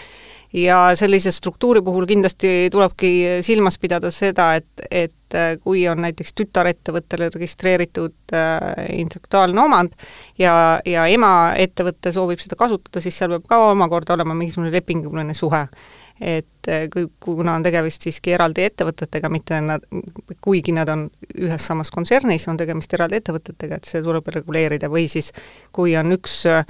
ja 0.54 0.96
sellise 0.96 1.32
struktuuri 1.32 1.82
puhul 1.82 2.06
kindlasti 2.10 2.70
tulebki 2.72 3.12
silmas 3.46 3.78
pidada 3.78 4.12
seda, 4.12 4.54
et, 4.56 4.86
et 4.92 5.38
kui 5.62 5.84
on 5.88 6.02
näiteks 6.02 6.34
tütarettevõttele 6.34 7.30
registreeritud 7.36 8.34
äh, 8.34 8.88
intellektuaalne 8.98 9.62
omand 9.62 9.94
ja, 10.42 10.80
ja 10.86 11.06
emaettevõte 11.06 12.14
soovib 12.16 12.42
seda 12.42 12.58
kasutada, 12.58 13.02
siis 13.04 13.18
seal 13.18 13.36
peab 13.36 13.46
ka 13.52 13.62
omakorda 13.70 14.18
olema 14.18 14.38
mingisugune 14.38 14.74
lepinguline 14.74 15.38
suhe. 15.38 15.68
Et 16.20 16.68
äh, 16.68 16.88
kui, 16.92 17.08
kuna 17.20 17.56
on 17.56 17.64
tegemist 17.64 18.04
siiski 18.04 18.34
eraldi 18.36 18.66
ettevõtetega, 18.68 19.32
mitte 19.32 19.60
nad, 19.64 19.84
kuigi 20.44 20.74
nad 20.76 20.90
on 20.92 21.06
ühes 21.40 21.68
samas 21.72 21.92
kontsernis, 21.96 22.48
on 22.52 22.60
tegemist 22.60 22.94
eraldi 22.96 23.20
ettevõtetega, 23.22 23.80
et 23.80 23.88
see 23.88 24.04
tuleb 24.04 24.28
reguleerida 24.36 24.90
või 24.92 25.08
siis 25.12 25.32
kui 25.76 25.96
on 26.00 26.12
üks 26.18 26.42
äh, 26.52 26.66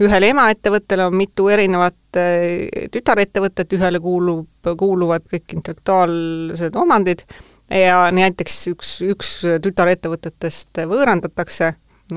ühel 0.00 0.28
emaettevõttel 0.30 1.04
on 1.06 1.16
mitu 1.16 1.50
erinevat 1.52 2.20
äh, 2.20 2.86
tütarettevõtet, 2.92 3.76
ühele 3.76 4.00
kuulub, 4.00 4.48
kuuluvad 4.64 5.28
kõik 5.28 5.58
intellektuaalsed 5.58 6.78
omandid 6.80 7.26
ja 7.68 8.06
näiteks 8.14 8.62
üks, 8.72 8.94
üks 9.04 9.34
tütarettevõtetest 9.62 10.86
võõrandatakse 10.88 11.74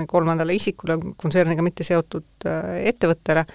kolmandale 0.07 0.53
isikule, 0.53 1.00
kontserniga 1.17 1.63
mitte 1.65 1.83
seotud 1.83 2.45
ettevõttele 2.45 3.48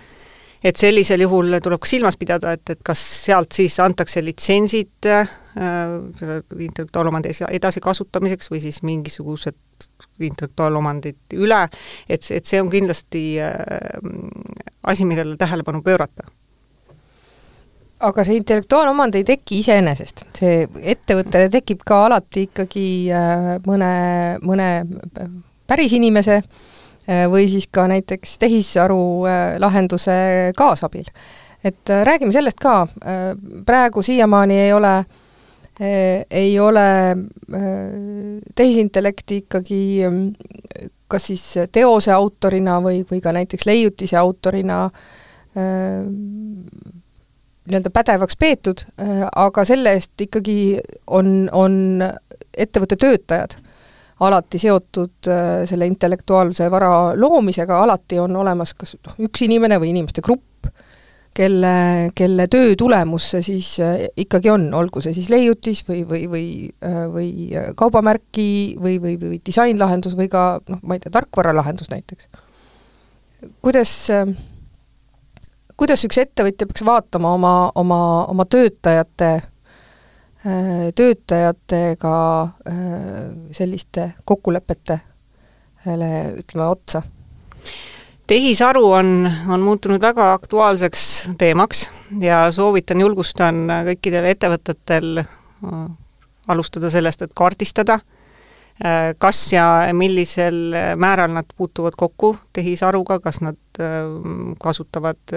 et 0.65 0.81
sellisel 0.81 1.21
juhul 1.21 1.59
tuleb 1.63 1.85
silmas 1.87 2.17
pidada, 2.21 2.55
et, 2.57 2.71
et 2.73 2.81
kas 2.85 3.01
sealt 3.27 3.53
siis 3.53 3.77
antakse 3.85 4.23
litsentsid 4.25 5.09
äh, 5.11 5.35
intellektuaalomandi 6.59 7.35
edasikasutamiseks 7.59 8.51
või 8.53 8.63
siis 8.65 8.81
mingisugused 8.87 9.59
intellektuaalomandid 10.25 11.37
üle, 11.37 11.61
et, 12.09 12.25
et 12.31 12.49
see 12.49 12.63
on 12.63 12.73
kindlasti 12.73 13.27
äh, 13.45 13.61
asi, 14.83 15.05
millele 15.05 15.37
tähelepanu 15.41 15.83
pöörata. 15.85 16.31
Aga 18.05 18.25
see 18.27 18.41
intellektuaalomand 18.41 19.15
ei 19.17 19.25
teki 19.25 19.61
iseenesest, 19.63 20.27
see 20.37 20.65
ettevõttele 20.83 21.49
tekib 21.53 21.85
ka 21.87 22.05
alati 22.09 22.49
ikkagi 22.49 22.87
äh, 23.13 23.51
mõne, 23.69 23.91
mõne 24.45 24.71
päris 25.69 25.93
inimese 25.97 26.41
Äh, 26.43 26.74
või 27.07 27.49
siis 27.53 27.67
ka 27.73 27.87
näiteks 27.89 28.39
tehisaru 28.39 29.25
äh, 29.29 29.57
lahenduse 29.61 30.53
kaasabil. 30.57 31.05
et 31.65 31.91
äh, 31.91 32.05
räägime 32.05 32.33
sellest 32.33 32.61
ka, 32.61 32.87
praegu 33.67 34.03
siiamaani 34.03 34.59
ei 34.59 34.73
ole 34.73 35.05
ei 36.31 36.61
ole 36.61 37.17
tehisintellekti 38.55 39.37
ikkagi 39.37 40.05
kas 41.09 41.27
siis 41.27 41.43
teose 41.73 42.13
autorina 42.13 42.77
või, 42.79 43.01
või 43.11 43.19
ka 43.21 43.33
näiteks 43.35 43.67
leiutise 43.67 44.17
autorina 44.17 44.85
nii-öelda 47.67 47.91
pädevaks 47.91 48.39
peetud, 48.39 48.85
aga 49.35 49.65
selle 49.67 49.97
eest 49.99 50.21
ikkagi 50.29 50.79
on, 51.07 51.51
on 51.51 52.05
ettevõtte 52.55 52.97
töötajad 52.97 53.59
alati 54.21 54.59
seotud 54.59 55.29
äh, 55.29 55.65
selle 55.69 55.87
intellektuaalse 55.91 56.71
vara 56.71 56.91
loomisega, 57.19 57.79
alati 57.83 58.19
on 58.23 58.37
olemas 58.37 58.75
kas 58.79 58.97
noh, 59.01 59.17
üks 59.27 59.43
inimene 59.47 59.79
või 59.83 59.91
inimeste 59.91 60.23
grupp, 60.25 60.69
kelle, 61.35 61.75
kelle 62.15 62.47
töö 62.51 62.77
tulemus 62.79 63.33
see 63.35 63.43
siis 63.43 63.73
äh, 63.83 64.07
ikkagi 64.25 64.53
on, 64.55 64.69
olgu 64.75 65.03
see 65.03 65.17
siis 65.17 65.31
leiutis 65.33 65.83
või, 65.89 66.05
või, 66.09 66.25
või, 66.31 66.47
äh, 66.87 67.03
või 67.11 67.31
kaubamärki 67.79 68.49
või, 68.79 69.01
või, 69.03 69.19
või 69.21 69.41
disainlahendus 69.45 70.15
või 70.19 70.31
ka 70.33 70.47
noh, 70.71 70.83
ma 70.83 70.99
ei 70.99 71.03
tea, 71.03 71.15
tarkvaralahendus 71.15 71.91
näiteks. 71.91 72.29
kuidas, 73.67 73.97
kuidas 75.75 76.07
üks 76.07 76.23
ettevõtja 76.23 76.71
peaks 76.71 76.87
vaatama 76.87 77.35
oma, 77.35 77.57
oma, 77.75 78.01
oma 78.31 78.47
töötajate 78.47 79.35
töötajatega 80.95 82.17
äh, 82.43 82.75
selliste 83.53 84.13
kokkulepetele 84.25 86.11
ütleme 86.37 86.67
otsa? 86.67 87.03
tehisaru 88.27 88.91
on, 88.93 89.31
on 89.49 89.61
muutunud 89.61 90.01
väga 90.01 90.33
aktuaalseks 90.33 91.29
teemaks 91.39 91.91
ja 92.21 92.53
soovitan, 92.53 93.01
julgustan 93.01 93.65
kõikidel 93.89 94.29
ettevõtetel 94.35 95.23
äh, 95.23 95.29
alustada 96.49 96.91
sellest, 96.93 97.23
et 97.25 97.33
kaardistada 97.35 97.99
kas 99.19 99.53
ja 99.53 99.89
millisel 99.95 100.75
määral 100.99 101.31
nad 101.31 101.47
puutuvad 101.57 101.95
kokku 101.97 102.33
tehisaruga, 102.53 103.21
kas 103.23 103.39
nad 103.41 103.57
kasutavad 104.63 105.35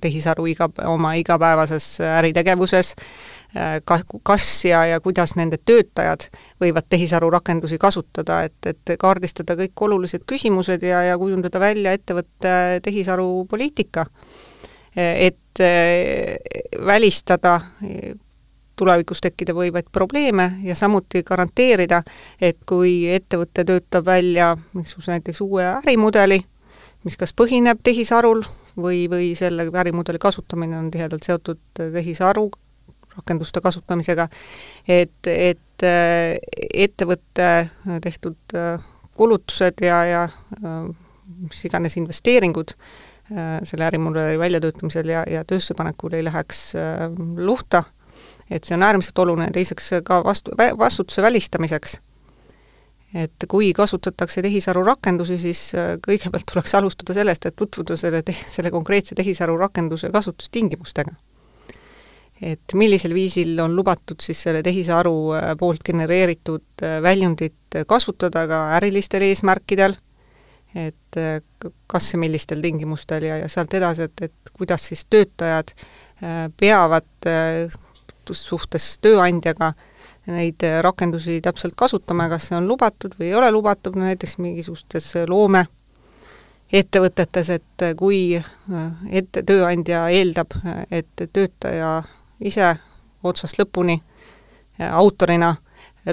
tehisaru 0.00 0.46
iga, 0.46 0.68
oma 0.86 1.14
igapäevases 1.18 1.96
äritegevuses, 2.00 2.94
ka-, 3.84 4.00
kas 4.22 4.64
ja, 4.64 4.84
ja 4.86 5.00
kuidas 5.02 5.34
nende 5.36 5.58
töötajad 5.58 6.28
võivad 6.62 6.86
tehisaru 6.88 7.30
rakendusi 7.34 7.78
kasutada, 7.78 8.44
et, 8.46 8.58
et 8.66 8.94
kaardistada 8.98 9.58
kõik 9.58 9.86
olulised 9.88 10.22
küsimused 10.26 10.86
ja, 10.86 11.02
ja 11.10 11.18
kujundada 11.18 11.60
välja 11.60 11.94
ettevõtte 11.96 12.80
tehisaru 12.86 13.46
poliitika. 13.50 14.06
et 14.96 15.60
välistada 16.86 17.60
tulevikus 18.76 19.22
tekkida 19.24 19.54
võivaid 19.56 19.88
probleeme 19.92 20.50
ja 20.64 20.74
samuti 20.74 21.22
garanteerida, 21.26 22.02
et 22.40 22.58
kui 22.66 23.06
ettevõte 23.12 23.64
töötab 23.64 24.06
välja 24.06 24.52
mingisuguse 24.74 25.16
näiteks 25.16 25.40
uue 25.40 25.64
ärimudeli, 25.64 26.42
mis 27.04 27.16
kas 27.16 27.32
põhineb 27.36 27.80
tehisarul 27.82 28.44
või, 28.76 29.06
või 29.10 29.32
selle 29.38 29.68
ärimudeli 29.72 30.20
kasutamine 30.20 30.78
on 30.78 30.90
tihedalt 30.90 31.26
seotud 31.26 31.60
tehisaru 31.78 32.50
rakenduste 33.16 33.60
kasutamisega, 33.60 34.28
et, 34.88 35.30
et 35.30 35.84
äh, 35.84 36.36
ettevõtte 36.74 37.50
tehtud 38.04 38.56
äh, 38.56 38.78
kulutused 39.16 39.82
ja, 39.84 40.00
ja 40.04 40.22
äh, 40.28 40.80
mis 41.42 41.64
iganes 41.66 41.96
investeeringud 41.98 42.76
selle 43.66 43.82
ärimudeli 43.82 44.38
väljatöötamisel 44.38 45.08
ja, 45.10 45.24
ja 45.26 45.40
töösse 45.42 45.74
panekul 45.74 46.12
ei 46.14 46.22
läheks 46.22 46.60
luhta 47.42 47.80
et 48.50 48.64
see 48.64 48.76
on 48.76 48.84
äärmiselt 48.86 49.18
oluline, 49.18 49.50
teiseks 49.54 49.90
ka 50.06 50.20
vastu, 50.24 50.54
vastutuse 50.78 51.22
välistamiseks. 51.22 52.00
et 53.14 53.44
kui 53.48 53.72
kasutatakse 53.72 54.42
tehisaru 54.42 54.82
rakendusi, 54.84 55.38
siis 55.38 55.60
äh, 55.74 55.94
kõigepealt 56.06 56.44
tuleks 56.52 56.74
alustada 56.74 57.14
sellest, 57.14 57.46
et 57.46 57.56
tutvuda 57.56 57.96
selle 57.96 58.22
te-, 58.22 58.36
selle 58.50 58.70
konkreetse 58.70 59.14
tehisaru 59.14 59.56
rakenduse 59.56 60.10
kasutustingimustega. 60.12 61.14
et 62.42 62.74
millisel 62.74 63.14
viisil 63.14 63.58
on 63.60 63.76
lubatud 63.76 64.20
siis 64.22 64.42
selle 64.42 64.62
tehisaru 64.62 65.16
äh, 65.34 65.52
poolt 65.58 65.82
genereeritud 65.84 66.82
äh, 66.82 67.00
väljundit 67.02 67.80
kasutada 67.86 68.46
ka 68.46 68.60
ärilistel 68.76 69.22
eesmärkidel, 69.22 69.96
et 70.74 71.18
kas 71.86 72.12
ja 72.12 72.18
millistel 72.20 72.60
tingimustel 72.60 73.24
ja, 73.24 73.38
ja 73.38 73.48
sealt 73.48 73.74
edasi, 73.74 74.10
et, 74.10 74.22
et 74.28 74.52
kuidas 74.52 74.84
siis 74.90 75.06
töötajad 75.08 75.72
peavad 76.60 77.28
suhtes 78.34 78.98
tööandjaga 78.98 79.72
neid 80.26 80.62
rakendusi 80.82 81.40
täpselt 81.40 81.74
kasutama, 81.78 82.28
kas 82.28 82.48
see 82.48 82.56
on 82.58 82.66
lubatud 82.66 83.14
või 83.18 83.30
ei 83.30 83.34
ole 83.38 83.50
lubatud, 83.54 83.94
no 83.94 84.08
näiteks 84.08 84.38
mingisugustes 84.42 85.12
loome 85.30 85.66
ettevõtetes, 86.72 87.50
et 87.50 87.84
kui 87.96 88.34
ette, 88.34 89.42
tööandja 89.46 90.08
eeldab, 90.10 90.56
et 90.90 91.28
töötaja 91.32 92.02
ise 92.40 92.72
otsast 93.22 93.60
lõpuni 93.60 94.00
autorina 94.90 95.54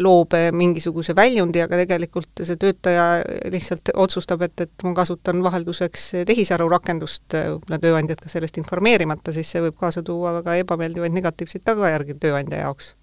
loob 0.01 0.33
mingisuguse 0.51 1.15
väljundi, 1.15 1.61
aga 1.61 1.77
tegelikult 1.83 2.41
see 2.41 2.57
töötaja 2.59 3.05
lihtsalt 3.53 3.91
otsustab, 3.99 4.41
et, 4.47 4.65
et 4.65 4.85
ma 4.85 4.93
kasutan 4.97 5.43
vahelduseks 5.45 6.07
tehisaru 6.29 6.69
rakendust, 6.71 7.25
võib-olla 7.33 7.79
tööandjat 7.83 8.23
ka 8.23 8.31
sellest 8.31 8.57
informeerimata, 8.61 9.33
siis 9.35 9.51
see 9.53 9.61
võib 9.67 9.77
kaasa 9.79 10.03
tuua 10.05 10.33
väga 10.39 10.57
ebameeldivaid 10.63 11.13
negatiivseid 11.13 11.65
tagajärgi 11.67 12.17
tööandja 12.21 12.63
jaoks. 12.65 12.95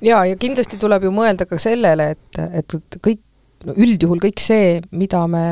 jaa, 0.00 0.24
ja 0.26 0.38
kindlasti 0.40 0.80
tuleb 0.80 1.04
ju 1.08 1.12
mõelda 1.14 1.46
ka 1.50 1.60
sellele, 1.60 2.10
et, 2.16 2.42
et 2.62 2.78
kõik 3.02 3.20
no 3.66 3.76
üldjuhul 3.78 4.18
kõik 4.22 4.40
see, 4.42 4.80
mida 4.90 5.26
me 5.30 5.44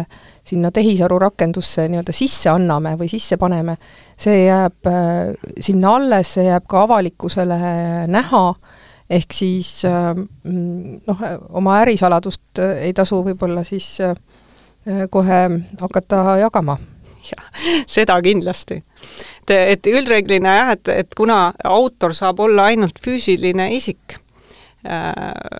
sinna 0.47 0.73
tehisaru 0.75 1.21
rakendusse 1.23 1.85
nii-öelda 1.89 2.15
sisse 2.17 2.51
anname 2.51 2.97
või 2.99 3.11
sisse 3.13 3.37
paneme, 3.39 3.77
see 4.19 4.47
jääb 4.47 4.89
äh, 4.91 5.35
sinna 5.61 5.97
alles, 6.01 6.35
see 6.35 6.49
jääb 6.49 6.67
ka 6.71 6.87
avalikkusele 6.89 7.61
näha 8.11 8.47
äh,, 8.51 8.79
ehk 9.11 9.35
siis 9.35 9.85
äh, 9.89 10.15
noh, 10.47 11.27
oma 11.49 11.81
ärisaladust 11.83 12.63
äh, 12.63 12.87
ei 12.87 12.95
tasu 12.97 13.25
võib-olla 13.27 13.65
siis 13.67 13.97
äh, 14.05 14.15
kohe 15.11 15.43
hakata 15.81 16.39
jagama 16.41 16.79
jah, 17.27 17.45
seda 17.91 18.21
kindlasti. 18.23 18.81
et, 19.49 19.53
et 19.57 19.93
üldreeglina 19.93 20.57
jah, 20.57 20.75
et, 20.77 20.91
et 21.05 21.15
kuna 21.17 21.51
autor 21.65 22.15
saab 22.17 22.41
olla 22.41 22.71
ainult 22.71 23.01
füüsiline 23.03 23.71
isik 23.77 24.17
äh,, 24.87 25.13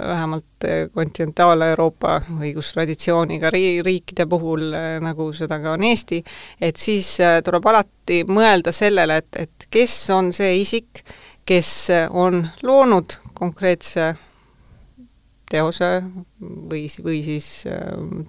vähemalt 0.09 0.69
kontinentaal-Euroopa 0.95 2.21
õigustraditsiooniga 2.41 3.51
ri-, 3.53 3.81
riikide 3.85 4.29
puhul 4.31 4.71
äh,, 4.71 4.93
nagu 5.05 5.31
seda 5.37 5.61
ka 5.63 5.75
on 5.75 5.89
Eesti, 5.91 6.23
et 6.61 6.79
siis 6.81 7.17
äh, 7.25 7.41
tuleb 7.45 7.67
alati 7.67 8.23
mõelda 8.29 8.73
sellele, 8.73 9.21
et, 9.25 9.43
et 9.47 9.69
kes 9.71 9.99
on 10.15 10.31
see 10.37 10.61
isik, 10.63 11.05
kes 11.51 11.91
on 12.15 12.45
loonud 12.63 13.19
konkreetse 13.41 14.13
teose 15.51 15.89
või, 16.71 16.85
või 17.03 17.21
siis 17.27 17.49
äh, 17.67 17.81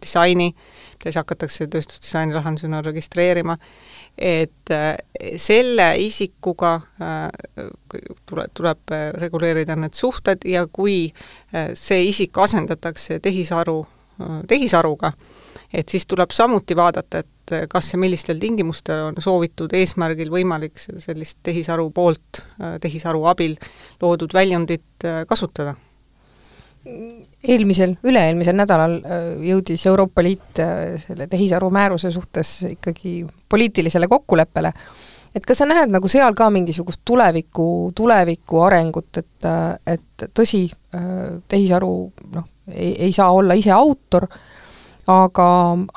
disaini, 0.01 0.49
mida 0.95 1.09
siis 1.09 1.19
hakatakse 1.19 1.67
tööstusdisaini 1.71 2.33
lahendusena 2.33 2.81
registreerima, 2.85 3.57
et 4.17 4.73
äh, 4.73 4.95
selle 5.41 5.91
isikuga 6.01 6.73
äh, 6.79 7.67
tule, 8.29 8.47
tuleb 8.57 8.95
äh, 8.95 9.07
reguleerida 9.21 9.77
need 9.77 9.97
suhted 9.97 10.47
ja 10.49 10.65
kui 10.67 11.11
äh, 11.11 11.75
see 11.77 12.07
isik 12.09 12.41
asendatakse 12.41 13.19
tehisaru 13.21 13.79
äh,, 13.85 14.41
tehisaruga, 14.49 15.13
et 15.73 15.93
siis 15.93 16.07
tuleb 16.09 16.33
samuti 16.35 16.75
vaadata, 16.75 17.21
et 17.21 17.30
et 17.41 17.69
kas 17.69 17.91
ja 17.93 17.99
millistel 17.99 18.39
tingimustel 18.41 19.07
on 19.09 19.17
soovitud 19.21 19.73
eesmärgil 19.75 20.31
võimalik 20.31 20.79
sellist 20.79 21.39
tehisaru 21.43 21.89
poolt, 21.95 22.43
tehisaru 22.81 23.25
abil 23.31 23.57
loodud 24.01 24.33
väljundit 24.33 25.07
äh, 25.07 25.23
kasutada? 25.29 25.75
eelmisel, 26.81 27.91
üle-eelmisel 28.09 28.55
nädalal 28.57 28.95
jõudis 29.45 29.83
Euroopa 29.85 30.23
Liit 30.25 30.61
selle 31.03 31.27
tehisaru 31.29 31.67
määruse 31.69 32.09
suhtes 32.09 32.55
ikkagi 32.71 33.19
poliitilisele 33.49 34.07
kokkuleppele, 34.09 34.71
et 35.35 35.45
kas 35.45 35.61
sa 35.61 35.67
näed 35.69 35.93
nagu 35.93 36.09
seal 36.09 36.33
ka 36.33 36.49
mingisugust 36.49 37.03
tuleviku, 37.05 37.91
tuleviku 37.93 38.63
arengut, 38.65 39.21
et, 39.21 39.49
et 39.93 40.25
tõsi, 40.33 40.63
tehisaru 41.53 41.91
noh, 42.33 42.49
ei, 42.73 42.95
ei 43.07 43.13
saa 43.13 43.29
olla 43.35 43.53
ise 43.57 43.71
autor, 43.75 44.25
aga, 45.11 45.47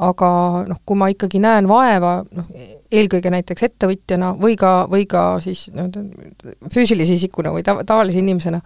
aga 0.06 0.30
noh, 0.68 0.80
kui 0.86 0.98
ma 0.98 1.08
ikkagi 1.12 1.40
näen 1.42 1.68
vaeva, 1.70 2.16
noh, 2.36 2.48
eelkõige 2.94 3.32
näiteks 3.34 3.66
ettevõtjana 3.68 4.32
või 4.40 4.56
ka, 4.60 4.74
või 4.90 5.06
ka 5.10 5.24
siis 5.44 5.66
nii-öelda 5.72 6.68
füüsilise 6.74 7.16
isikuna 7.18 7.52
või 7.54 7.64
ta-, 7.66 7.80
tavalise 7.86 8.20
inimesena, 8.22 8.60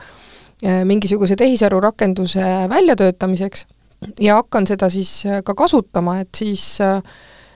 eh, 0.63 0.83
mingisuguse 0.89 1.37
tehisarurakenduse 1.41 2.45
väljatöötamiseks 2.71 3.67
ja 4.25 4.41
hakkan 4.41 4.69
seda 4.71 4.91
siis 4.93 5.13
eh, 5.27 5.41
ka 5.45 5.57
kasutama, 5.59 6.21
et 6.25 6.35
siis, 6.37 6.67
eh, 6.85 7.01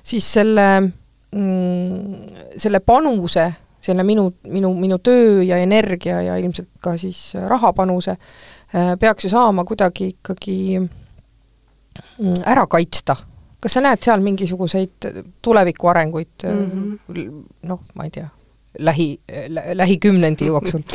siis 0.02 0.32
selle 0.38 0.68
mm, 0.82 2.56
selle 2.62 2.80
panuse, 2.80 3.46
selle 3.82 4.06
minu, 4.06 4.28
minu, 4.48 4.72
minu 4.78 4.98
töö 5.02 5.42
ja 5.42 5.58
energia 5.62 6.22
ja 6.22 6.38
ilmselt 6.38 6.70
ka 6.80 6.96
siis 7.00 7.32
rahapanuse 7.34 8.16
peaks 8.72 9.26
ju 9.26 9.28
saama 9.28 9.66
kuidagi 9.68 10.06
ikkagi 10.14 10.78
ära 12.46 12.66
kaitsta. 12.66 13.16
kas 13.60 13.72
sa 13.72 13.80
näed 13.80 14.02
seal 14.02 14.20
mingisuguseid 14.20 15.10
tuleviku 15.42 15.88
arenguid 15.88 16.44
mm 16.44 16.70
-hmm. 16.70 17.44
noh, 17.62 17.80
ma 17.94 18.04
ei 18.04 18.10
tea, 18.10 18.28
lähi, 18.78 19.20
lähikümnendi 19.74 20.46
jooksul? 20.46 20.82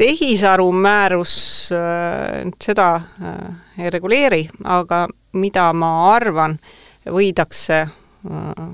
tehisaru 0.00 0.72
määrus 0.72 1.68
äh, 1.72 2.52
seda 2.64 2.94
äh, 2.96 3.84
ei 3.84 3.90
reguleeri, 3.90 4.48
aga 4.64 5.08
mida 5.32 5.72
ma 5.76 5.90
arvan, 6.14 6.56
võidakse 7.04 7.80
äh, 7.84 7.90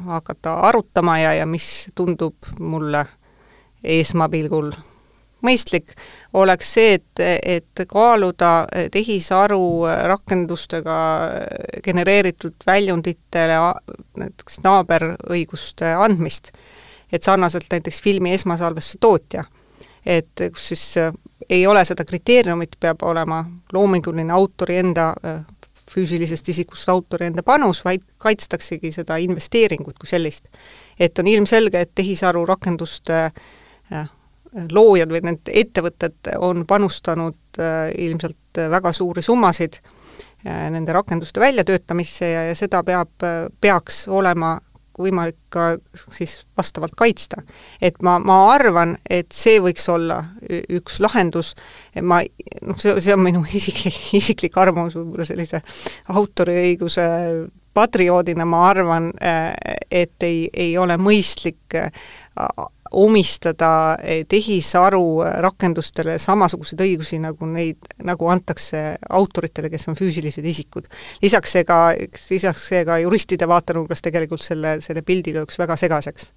hakata 0.07 0.55
arutama 0.69 1.19
ja, 1.19 1.33
ja 1.35 1.47
mis 1.47 1.89
tundub 1.95 2.47
mulle 2.59 3.07
esmapilgul 3.83 4.71
mõistlik, 5.47 5.95
oleks 6.35 6.73
see, 6.77 6.97
et, 6.99 7.23
et 7.57 7.87
kaaluda 7.89 8.67
tehisaru 8.93 9.87
rakendustega 10.11 10.97
genereeritud 11.85 12.67
väljunditele 12.67 13.61
näiteks 14.19 14.61
naaberõiguste 14.65 15.95
andmist. 15.95 16.53
et 17.13 17.23
sarnaselt 17.23 17.67
näiteks 17.71 18.01
filmi 18.03 18.33
esmasalvestuse 18.35 18.99
tootja, 19.01 19.45
et 20.07 20.43
kus 20.53 20.69
siis 20.69 20.87
ei 21.49 21.67
ole 21.67 21.85
seda 21.85 22.05
kriteeriumit, 22.05 22.75
peab 22.81 23.03
olema 23.07 23.45
loominguline 23.73 24.33
autori 24.33 24.81
enda 24.83 25.15
füüsilisest 25.91 26.49
isikust 26.49 26.89
autori 26.89 27.29
enda 27.31 27.43
panus, 27.47 27.85
vaid 27.85 28.03
kaitstaksegi 28.19 28.91
seda 28.93 29.17
investeeringut 29.23 29.99
kui 29.99 30.11
sellist. 30.11 30.45
et 31.01 31.19
on 31.19 31.27
ilmselge, 31.27 31.81
et 31.81 31.91
tehisaru 31.95 32.47
rakenduste 32.47 33.31
loojad 34.73 35.13
või 35.13 35.23
need 35.31 35.53
ettevõtted 35.65 36.33
on 36.39 36.65
panustanud 36.69 37.61
äh, 37.61 37.91
ilmselt 38.07 38.63
väga 38.71 38.93
suuri 38.97 39.23
summasid 39.23 39.83
nende 40.47 40.93
rakenduste 40.95 41.41
väljatöötamisse 41.43 42.29
ja, 42.31 42.43
ja 42.47 42.55
seda 42.55 42.79
peab, 42.87 43.25
peaks 43.61 44.05
olema 44.13 44.53
võimalik 44.99 45.37
ka 45.53 45.77
siis 46.15 46.39
vastavalt 46.57 46.95
kaitsta. 46.97 47.43
et 47.83 48.01
ma, 48.03 48.19
ma 48.19 48.39
arvan, 48.53 48.97
et 49.11 49.33
see 49.33 49.61
võiks 49.61 49.89
olla 49.93 50.23
üks 50.49 51.01
lahendus, 51.05 51.55
ma 52.03 52.23
noh, 52.63 52.79
see, 52.81 52.97
see 53.05 53.15
on 53.15 53.23
minu 53.25 53.45
isiklik, 53.61 53.99
isiklik 54.17 54.57
arvamus 54.61 54.97
võib-olla 54.97 55.29
sellise 55.29 55.63
autoriõiguse 56.09 57.07
patrioodina 57.77 58.47
ma 58.49 58.63
arvan, 58.71 59.11
et 59.91 60.25
ei, 60.25 60.47
ei 60.53 60.73
ole 60.81 60.97
mõistlik 60.97 61.77
omistada 62.93 63.97
eh, 64.03 64.25
tehisaru 64.29 65.23
rakendustele 65.45 66.17
samasuguseid 66.23 66.83
õigusi, 66.87 67.19
nagu 67.23 67.49
neid, 67.51 67.89
nagu 68.07 68.29
antakse 68.31 68.83
autoritele, 69.11 69.71
kes 69.73 69.89
on 69.91 69.99
füüsilised 69.99 70.47
isikud. 70.47 70.87
lisaks 71.23 71.57
see 71.57 71.65
ka, 71.65 71.81
lisaks 72.31 72.69
see 72.71 72.85
ka 72.87 72.99
juristide 73.03 73.49
vaatenurgast 73.49 74.07
tegelikult 74.07 74.45
selle, 74.45 74.79
selle 74.85 75.03
pildi 75.03 75.35
lööks 75.37 75.59
väga 75.59 75.77
segaseks 75.81 76.31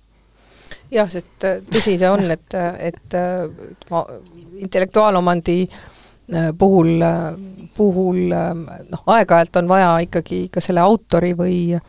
jah, 0.92 1.10
sest 1.10 1.46
äh, 1.46 1.62
tõsi 1.70 1.98
see 2.00 2.10
on, 2.10 2.26
et, 2.32 2.58
et 2.80 3.18
ma 3.92 4.04
intellektuaalomandi 4.60 5.62
äh, 5.68 5.80
puhul, 6.58 7.04
puhul 7.78 8.20
noh, 8.30 9.06
aeg-ajalt 9.16 9.62
on 9.62 9.70
vaja 9.72 9.96
ikkagi 10.06 10.44
ka 10.54 10.62
selle 10.62 10.84
autori 10.84 11.32
või 11.38 11.56
äh, 11.74 11.82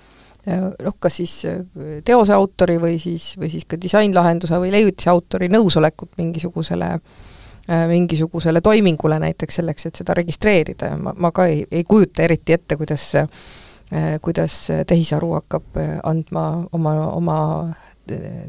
noh, 0.47 0.97
kas 0.99 1.19
siis 1.21 1.35
äh, 1.49 1.61
teose 2.05 2.33
autori 2.33 2.79
või 2.81 2.99
siis, 3.03 3.35
või 3.39 3.51
siis 3.53 3.67
ka 3.69 3.79
disainlahenduse 3.81 4.61
või 4.61 4.73
leiutise 4.73 5.11
autori 5.13 5.51
nõusolekut 5.53 6.17
mingisugusele 6.19 6.91
äh, 6.95 7.85
mingisugusele 7.91 8.61
toimingule 8.65 9.19
näiteks 9.21 9.61
selleks, 9.61 9.87
et 9.87 10.01
seda 10.01 10.17
registreerida 10.17 10.95
ja 10.95 11.01
ma, 11.01 11.15
ma 11.17 11.33
ka 11.35 11.47
ei, 11.51 11.65
ei 11.71 11.85
kujuta 11.85 12.25
eriti 12.25 12.57
ette, 12.57 12.79
kuidas 12.81 13.07
äh, 13.21 13.29
kuidas 14.23 14.69
tehisaru 14.87 15.33
hakkab 15.35 15.79
andma 16.07 16.45
oma, 16.73 16.93
oma 17.11 17.39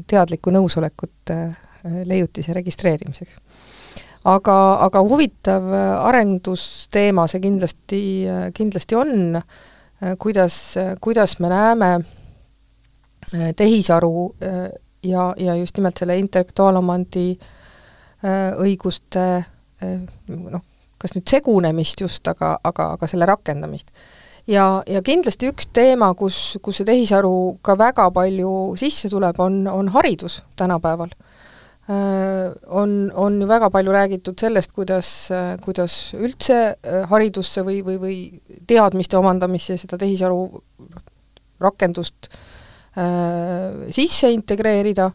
teadlikku 0.06 0.52
nõusolekut 0.54 1.32
leiutise 2.06 2.54
registreerimiseks. 2.54 3.40
Aga, 4.24 4.56
aga 4.86 5.02
huvitav 5.02 5.68
arendusteema 6.08 7.26
see 7.30 7.40
kindlasti, 7.42 8.02
kindlasti 8.54 8.98
on 8.98 9.36
äh,, 9.36 9.46
Äh, 10.02 10.16
kuidas, 10.18 10.74
kuidas 11.00 11.38
me 11.38 11.48
näeme 11.48 12.00
äh, 13.34 13.54
tehisaru 13.56 14.34
äh, 14.42 14.70
ja, 15.02 15.34
ja 15.38 15.54
just 15.54 15.76
nimelt 15.76 15.96
selle 15.96 16.18
intellektuaalomandi 16.18 17.38
õiguste 18.62 19.22
noh, 19.82 20.62
kas 20.98 21.16
nüüd 21.16 21.26
segunemist 21.26 22.00
just, 22.00 22.28
aga, 22.30 22.52
aga, 22.62 22.92
aga 22.94 23.08
selle 23.10 23.26
rakendamist. 23.26 23.88
ja, 24.46 24.82
ja 24.86 25.02
kindlasti 25.02 25.50
üks 25.50 25.66
teema, 25.74 26.12
kus, 26.14 26.58
kus 26.62 26.78
see 26.78 26.86
tehisaru 26.86 27.58
ka 27.66 27.74
väga 27.78 28.06
palju 28.14 28.52
sisse 28.78 29.10
tuleb, 29.10 29.40
on, 29.42 29.66
on 29.66 29.90
haridus 29.90 30.42
tänapäeval 30.54 31.10
Äh, 31.10 31.31
on, 31.88 33.10
on 33.14 33.40
ju 33.40 33.46
väga 33.46 33.70
palju 33.70 33.92
räägitud 33.92 34.38
sellest, 34.40 34.72
kuidas, 34.72 35.30
kuidas 35.64 36.14
üldse 36.14 36.58
äh, 36.78 37.02
haridusse 37.10 37.64
või, 37.66 37.80
või, 37.82 37.98
või 37.98 38.16
teadmiste 38.70 39.18
omandamisse 39.18 39.76
seda 39.80 39.98
tehisaru 39.98 40.62
rakendust 41.62 42.30
äh, 42.30 43.90
sisse 43.90 44.30
integreerida, 44.30 45.10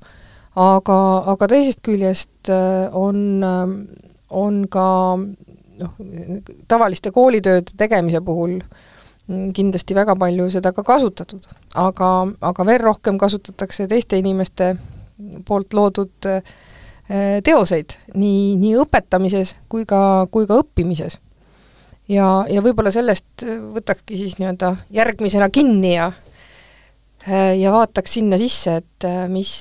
aga, 0.59 0.99
aga 1.33 1.47
teisest 1.47 1.79
küljest 1.87 2.51
äh, 2.51 2.91
on, 2.91 3.45
on 4.29 4.59
ka 4.67 4.89
noh, 5.17 5.95
tavaliste 6.67 7.15
koolitööde 7.15 7.77
tegemise 7.77 8.21
puhul 8.25 8.59
kindlasti 9.27 9.95
väga 9.95 10.15
palju 10.15 10.45
seda 10.51 10.71
ka 10.71 10.83
kasutatud. 10.87 11.47
aga, 11.75 12.11
aga 12.41 12.65
veel 12.65 12.79
rohkem 12.79 13.17
kasutatakse 13.19 13.87
teiste 13.87 14.19
inimeste 14.19 14.75
poolt 15.45 15.73
loodud 15.73 16.29
äh, 16.29 16.41
teoseid 17.43 17.97
nii, 18.15 18.55
nii 18.59 18.75
õpetamises 18.83 19.55
kui 19.71 19.85
ka, 19.89 20.27
kui 20.31 20.47
ka 20.49 20.59
õppimises. 20.61 21.19
ja, 22.11 22.45
ja 22.49 22.63
võib-olla 22.63 22.91
sellest 22.93 23.45
võtakski 23.45 24.19
siis 24.19 24.37
nii-öelda 24.39 24.75
järgmisena 24.93 25.49
kinni 25.49 25.95
ja 25.95 26.11
äh, 27.27 27.55
ja 27.59 27.73
vaataks 27.73 28.17
sinna 28.19 28.39
sisse, 28.41 28.79
et 28.83 29.07
äh, 29.07 29.25
mis, 29.31 29.53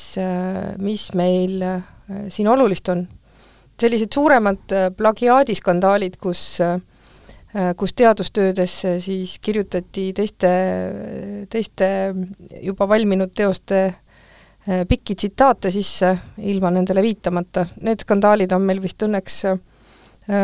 mis 0.78 1.12
meil 1.14 1.62
siin 2.28 2.48
olulist 2.48 2.88
on. 2.88 3.06
sellised 3.80 4.12
suuremad 4.12 4.72
plagiaadiskandaalid, 4.96 6.16
kus 6.16 6.58
kus 7.76 7.94
teadustöödesse 7.96 8.98
siis 9.00 9.38
kirjutati 9.40 10.10
teiste, 10.12 10.48
teiste 11.48 11.86
juba 12.60 12.88
valminud 12.88 13.32
teoste 13.32 13.94
pikki 14.88 15.14
tsitaate 15.14 15.70
sisse, 15.70 16.10
ilma 16.50 16.70
nendele 16.74 17.02
viitamata, 17.04 17.66
need 17.86 18.02
skandaalid 18.02 18.52
on 18.56 18.64
meil 18.66 18.80
vist 18.82 19.02
õnneks 19.06 19.36
äh, 19.50 19.58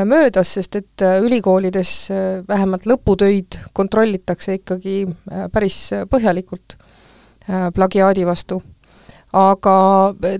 möödas, 0.07 0.55
sest 0.57 0.77
et 0.79 1.03
äh, 1.03 1.19
ülikoolides 1.25 1.95
vähemalt 2.49 2.87
lõputöid 2.87 3.59
kontrollitakse 3.75 4.61
ikkagi 4.61 5.05
päris 5.53 5.79
põhjalikult 6.11 6.77
plagiaadi 7.75 8.27
vastu. 8.27 8.63
aga 9.33 9.75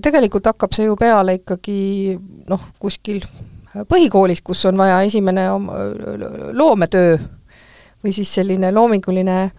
tegelikult 0.01 0.45
hakkab 0.45 0.71
see 0.71 0.85
ju 0.85 0.95
peale 0.95 1.33
ikkagi 1.39 2.15
noh, 2.47 2.61
kuskil 2.79 3.23
põhikoolis, 3.89 4.41
kus 4.41 4.61
on 4.69 4.77
vaja 4.77 5.01
esimene 5.03 5.47
loometöö 6.53 7.17
või 8.03 8.13
siis 8.13 8.31
selline 8.33 8.71
loominguline 8.71 9.51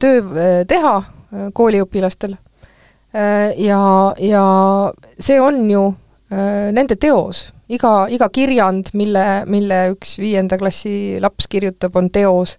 töö 0.00 0.64
teha 0.66 0.96
kooliõpilastel 1.52 2.34
Äh, 2.34 2.45
ja, 3.56 4.14
ja 4.18 4.44
see 5.18 5.40
on 5.40 5.70
ju 5.70 5.82
äh, 6.32 6.68
nende 6.76 6.98
teos, 7.00 7.46
iga, 7.72 8.06
iga 8.12 8.28
kirjand, 8.28 8.92
mille, 8.92 9.24
mille 9.48 9.80
üks 9.94 10.18
viienda 10.20 10.58
klassi 10.60 11.16
laps 11.22 11.48
kirjutab, 11.48 11.96
on 11.96 12.10
teos. 12.12 12.58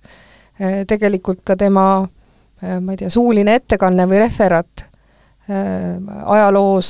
Äh, 0.57 0.83
tegelikult 0.89 1.43
ka 1.45 1.57
tema 1.59 1.87
ma 2.57 2.93
ei 2.95 2.97
tea, 2.97 3.11
suuline 3.13 3.53
ettekanne 3.59 4.07
või 4.09 4.17
referaat 4.17 4.87
ajaloos, 5.47 6.87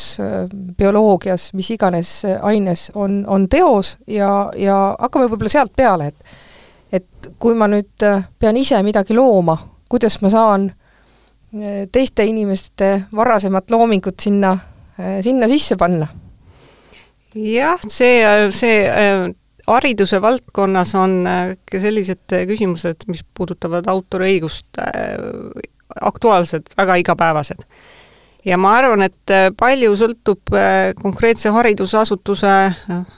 bioloogias, 0.80 1.50
mis 1.54 1.68
iganes 1.76 2.14
aines, 2.26 2.86
on, 2.96 3.20
on 3.28 3.50
teos 3.52 3.92
ja, 4.08 4.48
ja 4.56 4.78
hakkame 4.96 5.28
võib-olla 5.28 5.52
sealt 5.52 5.76
peale, 5.76 6.08
et 6.08 6.38
et 7.04 7.28
kui 7.36 7.54
ma 7.60 7.68
nüüd 7.68 8.08
pean 8.40 8.58
ise 8.58 8.80
midagi 8.82 9.14
looma, 9.14 9.58
kuidas 9.92 10.16
ma 10.24 10.32
saan 10.32 10.70
äh, 10.72 10.87
teiste 11.92 12.26
inimeste 12.28 13.04
varasemat 13.16 13.72
loomingut 13.72 14.20
sinna, 14.20 14.58
sinna 15.24 15.48
sisse 15.48 15.78
panna? 15.80 16.08
jah, 17.38 17.80
see, 17.88 18.24
see 18.56 18.80
äh, 18.88 19.28
hariduse 19.68 20.22
valdkonnas 20.22 20.96
on 20.96 21.22
sellised 21.72 22.36
küsimused, 22.50 23.06
mis 23.12 23.24
puudutavad 23.38 23.88
autoriõigust, 23.92 24.80
aktuaalsed, 26.02 26.74
väga 26.78 26.96
igapäevased. 27.04 27.66
ja 28.46 28.58
ma 28.58 28.78
arvan, 28.80 29.04
et 29.04 29.34
palju 29.60 29.96
sõltub 30.00 30.56
konkreetse 31.02 31.52
haridusasutuse 31.52 32.54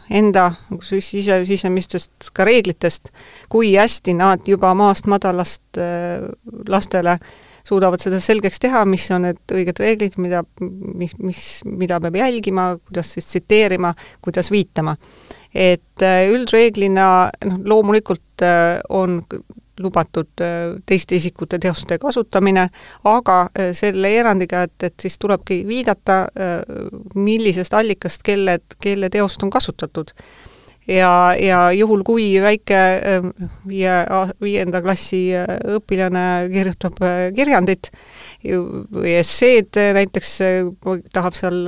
enda 0.10 0.48
sise, 0.82 1.44
sisemistest 1.46 2.32
ka 2.34 2.48
reeglitest, 2.50 3.14
kui 3.50 3.76
hästi 3.76 4.18
nad 4.18 4.48
juba 4.48 4.74
maast 4.74 5.06
madalast 5.06 5.82
lastele 6.68 7.20
äh, 7.20 7.38
suudavad 7.70 8.02
seda 8.02 8.20
selgeks 8.24 8.62
teha, 8.64 8.84
mis 8.90 9.06
on 9.16 9.28
need 9.28 9.54
õiged 9.54 9.82
reeglid, 9.82 10.18
mida, 10.22 10.44
mis, 10.60 11.16
mis, 11.22 11.44
mida 11.66 12.00
peab 12.04 12.20
jälgima, 12.20 12.72
kuidas 12.90 13.14
siis 13.16 13.30
tsiteerima, 13.30 13.94
kuidas 14.26 14.52
viitama. 14.54 14.96
et 15.50 16.04
äh, 16.06 16.28
üldreeglina 16.30 17.06
noh, 17.46 17.62
loomulikult 17.66 18.44
äh, 18.46 18.82
on 18.90 19.24
lubatud 19.80 20.44
äh, 20.46 20.76
teiste 20.86 21.16
isikute 21.18 21.58
teoste 21.60 21.98
kasutamine, 21.98 22.68
aga 23.10 23.38
selle 23.74 24.12
erandiga, 24.20 24.64
et, 24.68 24.84
et 24.84 24.94
siis 25.02 25.18
tulebki 25.18 25.64
viidata, 25.68 26.20
millisest 27.16 27.74
allikast 27.74 28.24
kelle, 28.24 28.60
kelle 28.84 29.10
teost 29.10 29.44
on 29.44 29.50
kasutatud 29.50 30.14
ja, 30.90 31.12
ja 31.38 31.60
juhul, 31.76 32.04
kui 32.08 32.28
väike 32.42 32.80
ähm, 33.06 33.32
viie, 33.68 33.94
viienda 34.42 34.82
klassi 34.84 35.30
äh, 35.38 35.58
õpilane 35.78 36.26
kirjutab 36.54 37.00
äh, 37.06 37.30
kirjandit 37.36 37.92
või 38.44 39.18
esseed 39.20 39.80
äh, 39.80 39.92
näiteks, 39.98 40.38
tahab 41.14 41.38
seal 41.38 41.60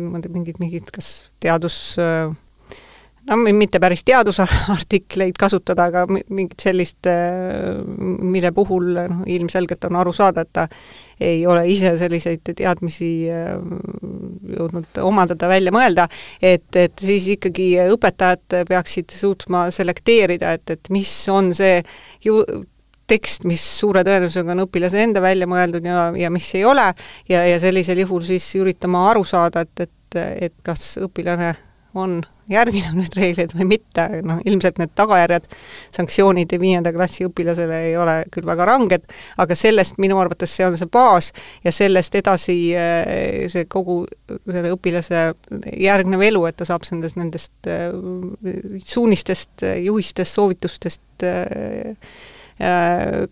mingid, 0.00 0.58
mingid 0.62 0.88
kas 0.94 1.12
teadus 1.42 1.76
no 1.92 3.36
mitte 3.38 3.78
päris 3.82 4.02
teadusartikleid 4.08 5.36
kasutada, 5.38 5.90
aga 5.90 6.06
mingit 6.10 6.58
sellist, 6.64 7.06
mille 7.86 8.50
puhul 8.56 8.94
noh, 8.96 9.22
ilmselgelt 9.30 9.84
on 9.86 10.00
aru 10.00 10.14
saada, 10.16 10.42
et 10.42 10.52
ta 10.56 10.66
ei 11.22 11.46
ole 11.46 11.64
ise 11.70 11.94
selliseid 12.00 12.52
teadmisi 12.58 13.10
jõudnud 13.28 15.00
omandada, 15.02 15.48
välja 15.50 15.72
mõelda, 15.74 16.08
et, 16.42 16.68
et 16.76 16.98
siis 17.00 17.28
ikkagi 17.36 17.70
õpetajad 17.94 18.62
peaksid 18.68 19.14
suutma 19.14 19.68
selekteerida, 19.74 20.56
et, 20.58 20.76
et 20.76 20.92
mis 20.94 21.12
on 21.32 21.52
see 21.56 21.80
ju 22.24 22.42
tekst, 23.12 23.46
mis 23.48 23.62
suure 23.80 24.04
tõenäosusega 24.06 24.54
on 24.54 24.64
õpilase 24.66 25.02
enda 25.02 25.22
välja 25.24 25.48
mõeldud 25.50 25.86
ja, 25.86 26.06
ja 26.16 26.30
mis 26.32 26.46
ei 26.58 26.64
ole, 26.68 26.88
ja, 27.28 27.44
ja 27.48 27.58
sellisel 27.62 28.02
juhul 28.04 28.24
siis 28.26 28.46
üritama 28.60 29.08
aru 29.10 29.24
saada, 29.28 29.66
et, 29.66 29.86
et, 29.86 30.20
et 30.48 30.54
kas 30.64 30.96
õpilane 31.02 31.52
on 31.98 32.20
järginud 32.52 32.98
neid 33.00 33.16
reegleid 33.18 33.54
või 33.56 33.68
mitte, 33.74 34.06
noh 34.26 34.40
ilmselt 34.48 34.80
need 34.80 34.92
tagajärjed, 34.98 35.48
sanktsioonid 35.96 36.54
viienda 36.60 36.92
klassi 36.94 37.26
õpilasele 37.28 37.78
ei 37.88 37.96
ole 38.00 38.18
küll 38.32 38.46
väga 38.48 38.66
ranged, 38.68 39.06
aga 39.42 39.56
sellest 39.58 39.98
minu 40.02 40.18
arvates 40.20 40.56
see 40.56 40.66
on 40.66 40.76
see 40.78 40.90
baas 40.92 41.32
ja 41.64 41.72
sellest 41.74 42.16
edasi 42.18 42.58
eh, 42.76 43.46
see 43.52 43.66
kogu 43.70 44.02
selle 44.50 44.74
õpilase 44.74 45.24
järgnev 45.78 46.26
elu, 46.28 46.44
et 46.48 46.58
ta 46.60 46.68
saab 46.68 46.86
nendest, 46.90 47.18
nendest 47.20 47.70
eh, 47.70 47.90
suunistest, 48.84 49.66
juhistest, 49.82 50.38
soovitustest 50.38 51.26
eh, 51.28 51.96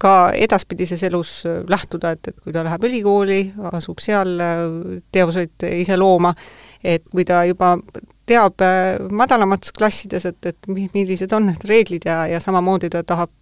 ka 0.01 0.15
edaspidises 0.35 1.03
elus 1.07 1.33
lähtuda, 1.69 2.17
et, 2.17 2.33
et 2.33 2.39
kui 2.43 2.55
ta 2.55 2.65
läheb 2.67 2.87
ülikooli, 2.89 3.43
asub 3.71 4.01
seal 4.03 4.33
teoseid 5.13 5.69
ise 5.69 5.99
looma, 6.01 6.33
et 6.83 7.05
kui 7.13 7.27
ta 7.29 7.45
juba 7.47 7.77
teab 8.31 8.63
äh, 8.65 8.97
madalamates 9.11 9.75
klassides, 9.77 10.27
et, 10.29 10.53
et 10.53 10.71
millised 10.71 11.33
on 11.37 11.51
need 11.51 11.65
reeglid 11.69 12.07
ja, 12.07 12.23
ja 12.31 12.41
samamoodi 12.43 12.91
ta 12.93 13.03
tahab 13.07 13.33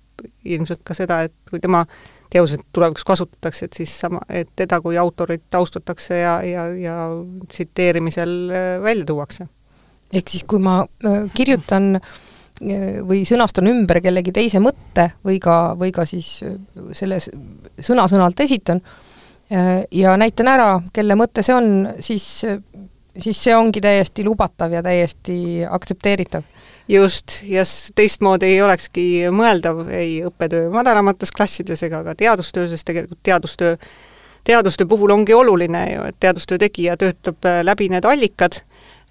ilmselt 0.48 0.82
ka 0.86 0.96
seda, 0.98 1.22
et 1.28 1.34
kui 1.50 1.60
tema 1.62 1.84
teosed 2.32 2.64
tulevikus 2.74 3.06
kasutatakse, 3.08 3.68
et 3.68 3.78
siis 3.78 3.92
sama, 4.02 4.20
et 4.28 4.50
teda 4.58 4.80
kui 4.84 4.98
autorit 5.00 5.54
austatakse 5.54 6.18
ja, 6.18 6.38
ja, 6.44 6.66
ja 6.76 6.96
tsiteerimisel 7.52 8.34
äh, 8.50 8.72
välja 8.82 9.06
tuuakse. 9.12 9.48
ehk 10.12 10.28
siis, 10.28 10.44
kui 10.48 10.60
ma 10.62 10.80
äh, 10.82 11.28
kirjutan 11.34 11.98
või 13.06 13.20
sõnastan 13.22 13.68
ümber 13.70 14.00
kellegi 14.02 14.32
teise 14.34 14.58
mõtte 14.58 15.12
või 15.22 15.36
ka, 15.38 15.76
või 15.78 15.92
ka 15.94 16.02
siis 16.10 16.40
selle 16.98 17.20
sõna-sõnalt 17.22 18.40
esitan 18.42 18.80
ja 19.94 20.16
näitan 20.18 20.50
ära, 20.50 20.72
kelle 20.90 21.14
mõte 21.14 21.44
see 21.46 21.54
on, 21.54 21.68
siis 22.02 22.26
siis 23.22 23.40
see 23.44 23.54
ongi 23.56 23.82
täiesti 23.82 24.24
lubatav 24.26 24.72
ja 24.72 24.82
täiesti 24.82 25.64
aktsepteeritav. 25.70 26.42
just, 26.88 27.40
ja 27.42 27.62
teistmoodi 27.94 28.46
ei 28.48 28.62
olekski 28.62 29.04
mõeldav 29.34 29.88
ei 29.92 30.22
õppetöö 30.24 30.70
madalamates 30.72 31.32
klassides 31.36 31.82
ega 31.84 32.00
ka 32.04 32.14
teadustöö, 32.16 32.68
sest 32.68 32.86
tegelikult 32.88 33.20
teadustöö, 33.22 33.76
teadustöö 34.44 34.86
puhul 34.86 35.12
ongi 35.12 35.34
oluline 35.34 35.84
ju, 35.92 36.06
et 36.08 36.16
teadustöö 36.20 36.58
tegija 36.58 36.96
töötab 36.96 37.44
äh, 37.44 37.60
läbi 37.64 37.90
need 37.92 38.08
allikad, 38.08 38.62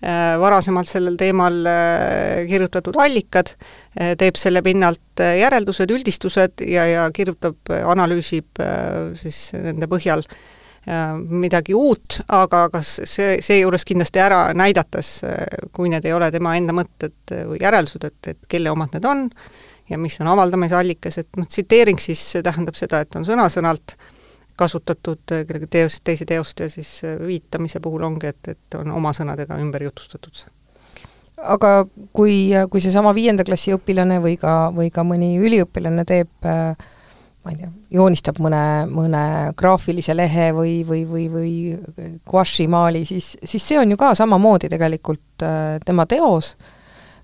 äh, 0.01 0.39
varasemalt 0.41 0.89
sellel 0.89 1.19
teemal 1.21 1.61
äh, 1.69 2.47
kirjutatud 2.49 2.97
allikad, 2.97 3.53
teeb 4.17 4.37
selle 4.37 4.61
pinnalt 4.61 5.21
järeldused, 5.21 5.89
üldistused 5.89 6.61
ja, 6.65 6.83
ja 6.85 7.07
kirjutab, 7.13 7.57
analüüsib 7.93 8.61
siis 9.21 9.49
nende 9.57 9.89
põhjal 9.89 10.21
Äh, 10.21 10.56
midagi 10.87 11.75
uut, 11.75 12.21
aga 12.31 12.67
kas 12.71 12.93
see, 13.03 13.37
seejuures 13.43 13.83
kindlasti 13.87 14.21
ära 14.23 14.41
näidates, 14.55 15.21
äh, 15.27 15.41
kui 15.75 15.91
need 15.91 16.05
ei 16.07 16.13
ole 16.15 16.29
tema 16.31 16.55
enda 16.57 16.75
mõtted 16.75 17.33
või 17.49 17.59
järeldused, 17.61 18.07
et, 18.07 18.31
et 18.33 18.39
kelle 18.47 18.71
omad 18.71 18.95
need 18.95 19.07
on 19.07 19.25
ja 19.89 19.99
mis 19.99 20.15
on 20.21 20.31
avaldamise 20.31 20.77
allikas, 20.79 21.19
et 21.19 21.39
noh, 21.39 21.47
tsiteering 21.47 21.99
siis 21.99 22.21
tähendab 22.43 22.79
seda, 22.79 23.01
et 23.03 23.19
on 23.19 23.27
sõna-sõnalt 23.27 23.97
kasutatud 24.57 25.35
äh, 25.35 25.43
kellegi 25.47 25.67
teos, 25.75 25.99
teise 26.03 26.25
teoste 26.25 26.69
siis 26.71 27.01
viitamise 27.19 27.83
puhul 27.83 28.07
ongi, 28.07 28.31
et, 28.31 28.53
et 28.55 28.79
on 28.79 28.95
oma 28.95 29.11
sõnadega 29.15 29.59
ümber 29.63 29.83
jutustatud 29.89 30.39
see. 30.39 30.53
Aga 31.37 31.83
kui, 32.17 32.49
kui 32.71 32.81
seesama 32.81 33.11
viienda 33.13 33.43
klassi 33.45 33.75
õpilane 33.75 34.17
või 34.23 34.39
ka, 34.41 34.71
või 34.73 34.87
ka 34.89 35.03
mõni 35.05 35.35
üliõpilane 35.37 36.07
teeb 36.07 36.47
äh, 36.47 36.87
ma 37.47 37.53
ei 37.53 37.59
tea, 37.61 37.69
joonistab 37.95 38.41
mõne, 38.43 38.61
mõne 38.91 39.23
graafilise 39.57 40.15
lehe 40.15 40.49
või, 40.55 40.81
või, 40.87 41.03
või, 41.07 41.25
või 41.31 41.53
guaši 42.27 42.67
maali, 42.71 43.05
siis, 43.07 43.35
siis 43.43 43.63
see 43.63 43.79
on 43.79 43.93
ju 43.93 43.97
ka 43.99 44.11
samamoodi 44.19 44.69
tegelikult 44.71 45.45
äh, 45.47 45.77
tema 45.85 46.05
teos 46.09 46.55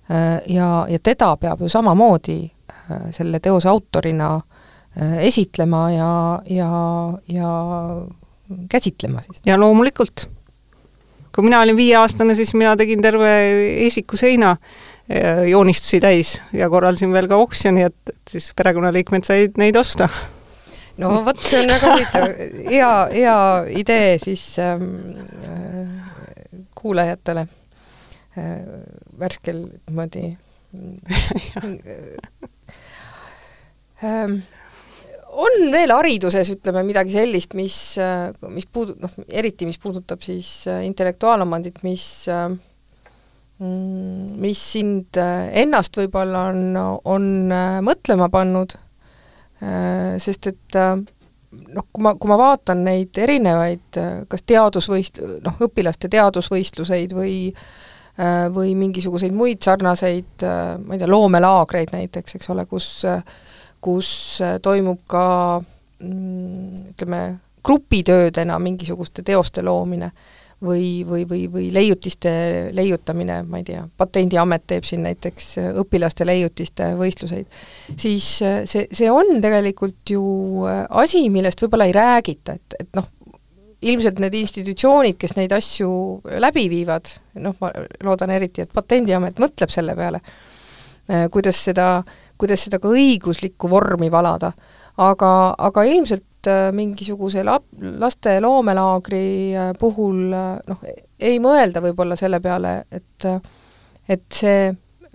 äh, 0.08 0.40
ja, 0.54 0.70
ja 0.90 1.02
teda 1.04 1.34
peab 1.42 1.64
ju 1.64 1.72
samamoodi 1.72 2.38
äh, 2.48 3.10
selle 3.16 3.44
teose 3.44 3.72
autorina 3.72 4.40
esitlema 5.26 5.88
ja, 5.90 6.10
ja, 6.54 6.68
ja 7.34 7.52
käsitlema 8.70 9.24
siis. 9.26 9.40
ja 9.42 9.56
loomulikult. 9.58 10.28
kui 11.34 11.44
mina 11.48 11.64
olin 11.66 11.76
viieaastane, 11.76 12.36
siis 12.38 12.54
mina 12.54 12.76
tegin 12.78 13.02
terve 13.02 13.32
esikuseina 13.88 14.52
äh, 14.52 14.92
joonistusi 15.50 16.00
täis 16.00 16.38
ja 16.56 16.70
korraldasin 16.72 17.12
veel 17.12 17.28
ka 17.28 17.36
oksjoni, 17.44 17.84
et, 17.89 18.13
et 18.13 18.36
siis 18.36 18.52
perekonnaliikmed 18.56 19.28
said 19.28 19.60
neid 19.60 19.76
osta. 19.76 20.08
no 21.02 21.12
vot, 21.26 21.42
see 21.44 21.60
on 21.63 21.74
väga 21.74 21.92
huvitav, 21.92 22.28
hea, 22.70 22.94
hea 23.12 23.38
idee 23.84 24.16
siis 24.24 24.46
ähm, 24.63 24.88
äh, 25.44 25.92
kuulajatele. 26.80 27.48
Äh, 28.38 28.58
värskel 29.20 29.66
niimoodi. 29.89 30.32
Ähm, 34.04 34.42
on 35.32 35.54
veel 35.72 35.92
hariduses, 35.96 36.50
ütleme, 36.52 36.82
midagi 36.84 37.13
sellist, 37.16 37.54
mis, 37.56 37.78
äh, 38.02 38.34
mis 38.52 38.68
puudu-, 38.68 38.98
noh, 39.00 39.13
eriti 39.32 39.68
mis 39.70 39.80
puudutab 39.80 40.20
siis 40.26 40.50
äh, 40.68 40.82
intellektuaalomandit, 40.84 41.80
mis 41.88 42.28
äh, 42.28 42.50
mis 43.62 44.62
sind 44.74 45.18
äh, 45.22 45.52
ennast 45.62 45.98
võib-olla 45.98 46.48
on, 46.52 46.78
on 47.06 47.28
äh, 47.54 47.78
mõtlema 47.86 48.30
pannud, 48.34 48.74
äh, 49.62 50.16
sest 50.22 50.50
et 50.50 50.78
noh, 50.80 51.86
kui 51.94 52.04
ma, 52.04 52.16
kui 52.18 52.32
ma 52.32 52.38
vaatan 52.39 52.84
neid 52.88 53.18
erinevaid 53.22 54.02
kas 54.30 54.46
teadusvõist-, 54.50 55.22
noh, 55.46 55.60
õpilaste 55.68 56.10
teadusvõistluseid 56.12 57.18
või 57.18 57.39
või 58.54 58.76
mingisuguseid 58.78 59.34
muid 59.34 59.63
sarnaseid, 59.66 60.44
ma 60.46 60.94
ei 60.94 61.00
tea, 61.02 61.08
loomelaagreid 61.10 61.96
näiteks, 61.96 62.36
eks 62.38 62.52
ole, 62.54 62.68
kus 62.70 63.00
kus 63.82 64.10
toimub 64.62 65.00
ka 65.10 65.24
mm, 65.58 66.92
ütleme, 66.92 67.22
grupitöödena 67.66 68.60
mingisuguste 68.62 69.26
teoste 69.26 69.63
loomine 69.66 70.12
või, 70.63 71.04
või, 71.08 71.23
või, 71.30 71.47
või 71.52 71.67
leiutiste 71.73 72.32
leiutamine, 72.76 73.41
ma 73.47 73.60
ei 73.60 73.65
tea, 73.67 73.84
Patendiamet 73.97 74.65
teeb 74.67 74.88
siin 74.88 75.04
näiteks 75.08 75.49
äh, 75.62 75.71
õpilaste 75.84 76.28
leiutiste 76.28 76.93
võistluseid, 76.99 77.49
siis 77.99 78.30
äh, 78.45 78.62
see, 78.69 78.88
see 78.95 79.12
on 79.12 79.41
tegelikult 79.43 80.13
ju 80.15 80.23
äh, 80.69 80.84
asi, 81.04 81.26
millest 81.34 81.63
võib-olla 81.63 81.89
ei 81.89 81.95
räägita, 81.95 82.58
et, 82.60 82.78
et 82.80 82.89
noh, 82.97 83.10
ilmselt 83.84 84.21
need 84.23 84.38
institutsioonid, 84.39 85.19
kes 85.19 85.36
neid 85.36 85.52
asju 85.56 85.89
läbi 86.39 86.69
viivad, 86.71 87.12
noh, 87.43 87.58
ma 87.60 87.73
loodan 88.06 88.32
eriti, 88.32 88.63
et 88.63 88.71
Patendiamet 88.73 89.41
mõtleb 89.43 89.73
selle 89.73 89.95
peale, 89.97 90.23
kuidas 91.34 91.58
seda, 91.60 91.88
kuidas 92.39 92.63
seda 92.63 92.80
ka 92.80 92.88
õiguslikku 92.88 93.67
vormi 93.67 94.08
valada, 94.12 94.54
aga, 95.01 95.32
aga 95.58 95.84
ilmselt 95.89 96.49
äh, 96.49 96.69
mingisuguse 96.75 97.43
lap-, 97.45 97.69
laste 97.99 98.38
loomelaagri 98.43 99.25
äh, 99.56 99.73
puhul 99.79 100.34
äh, 100.34 100.56
noh, 100.69 100.86
ei 101.19 101.39
mõelda 101.43 101.82
võib-olla 101.84 102.17
selle 102.19 102.41
peale, 102.43 102.84
et 102.91 103.27
et 104.03 104.25
see, 104.36 104.65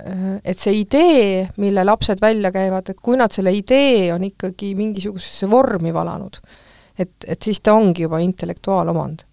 et 0.00 0.56
see 0.56 0.78
idee, 0.80 1.42
mille 1.60 1.82
lapsed 1.84 2.22
välja 2.24 2.48
käivad, 2.54 2.86
et 2.88 3.02
kui 3.04 3.18
nad 3.20 3.34
selle 3.34 3.52
idee 3.52 4.06
on 4.14 4.22
ikkagi 4.24 4.70
mingisugusesse 4.78 5.44
vormi 5.50 5.92
valanud, 5.92 6.38
et, 6.96 7.12
et 7.26 7.36
siis 7.44 7.60
ta 7.60 7.74
ongi 7.76 8.06
juba 8.06 8.22
intellektuaalomand. 8.24 9.26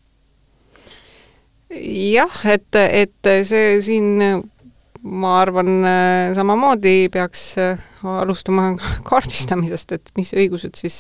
jah, 1.72 2.42
et, 2.52 2.68
et 2.76 3.32
see 3.48 3.80
siin 3.86 4.44
ma 5.06 5.36
arvan, 5.42 5.86
samamoodi 6.34 7.10
peaks 7.14 7.54
alustama 8.10 8.72
kaardistamisest, 9.10 9.92
et 10.00 10.12
mis 10.18 10.34
õigused 10.34 10.80
siis 10.80 10.98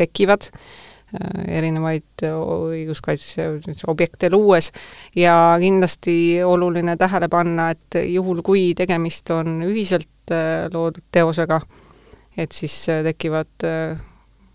tekivad, 0.00 0.48
äh, 1.14 1.42
erinevaid 1.58 2.24
õiguskaitse 2.26 3.48
objekte 3.90 4.30
luues. 4.32 4.70
Ja 5.16 5.56
kindlasti 5.60 6.14
oluline 6.46 6.96
tähele 7.00 7.30
panna, 7.32 7.70
et 7.74 8.00
juhul, 8.06 8.44
kui 8.46 8.70
tegemist 8.78 9.30
on 9.34 9.60
ühiselt 9.68 10.34
äh, 10.34 10.68
loodud 10.72 11.04
teosega, 11.12 11.60
et 12.36 12.56
siis 12.56 12.76
äh, 12.92 13.02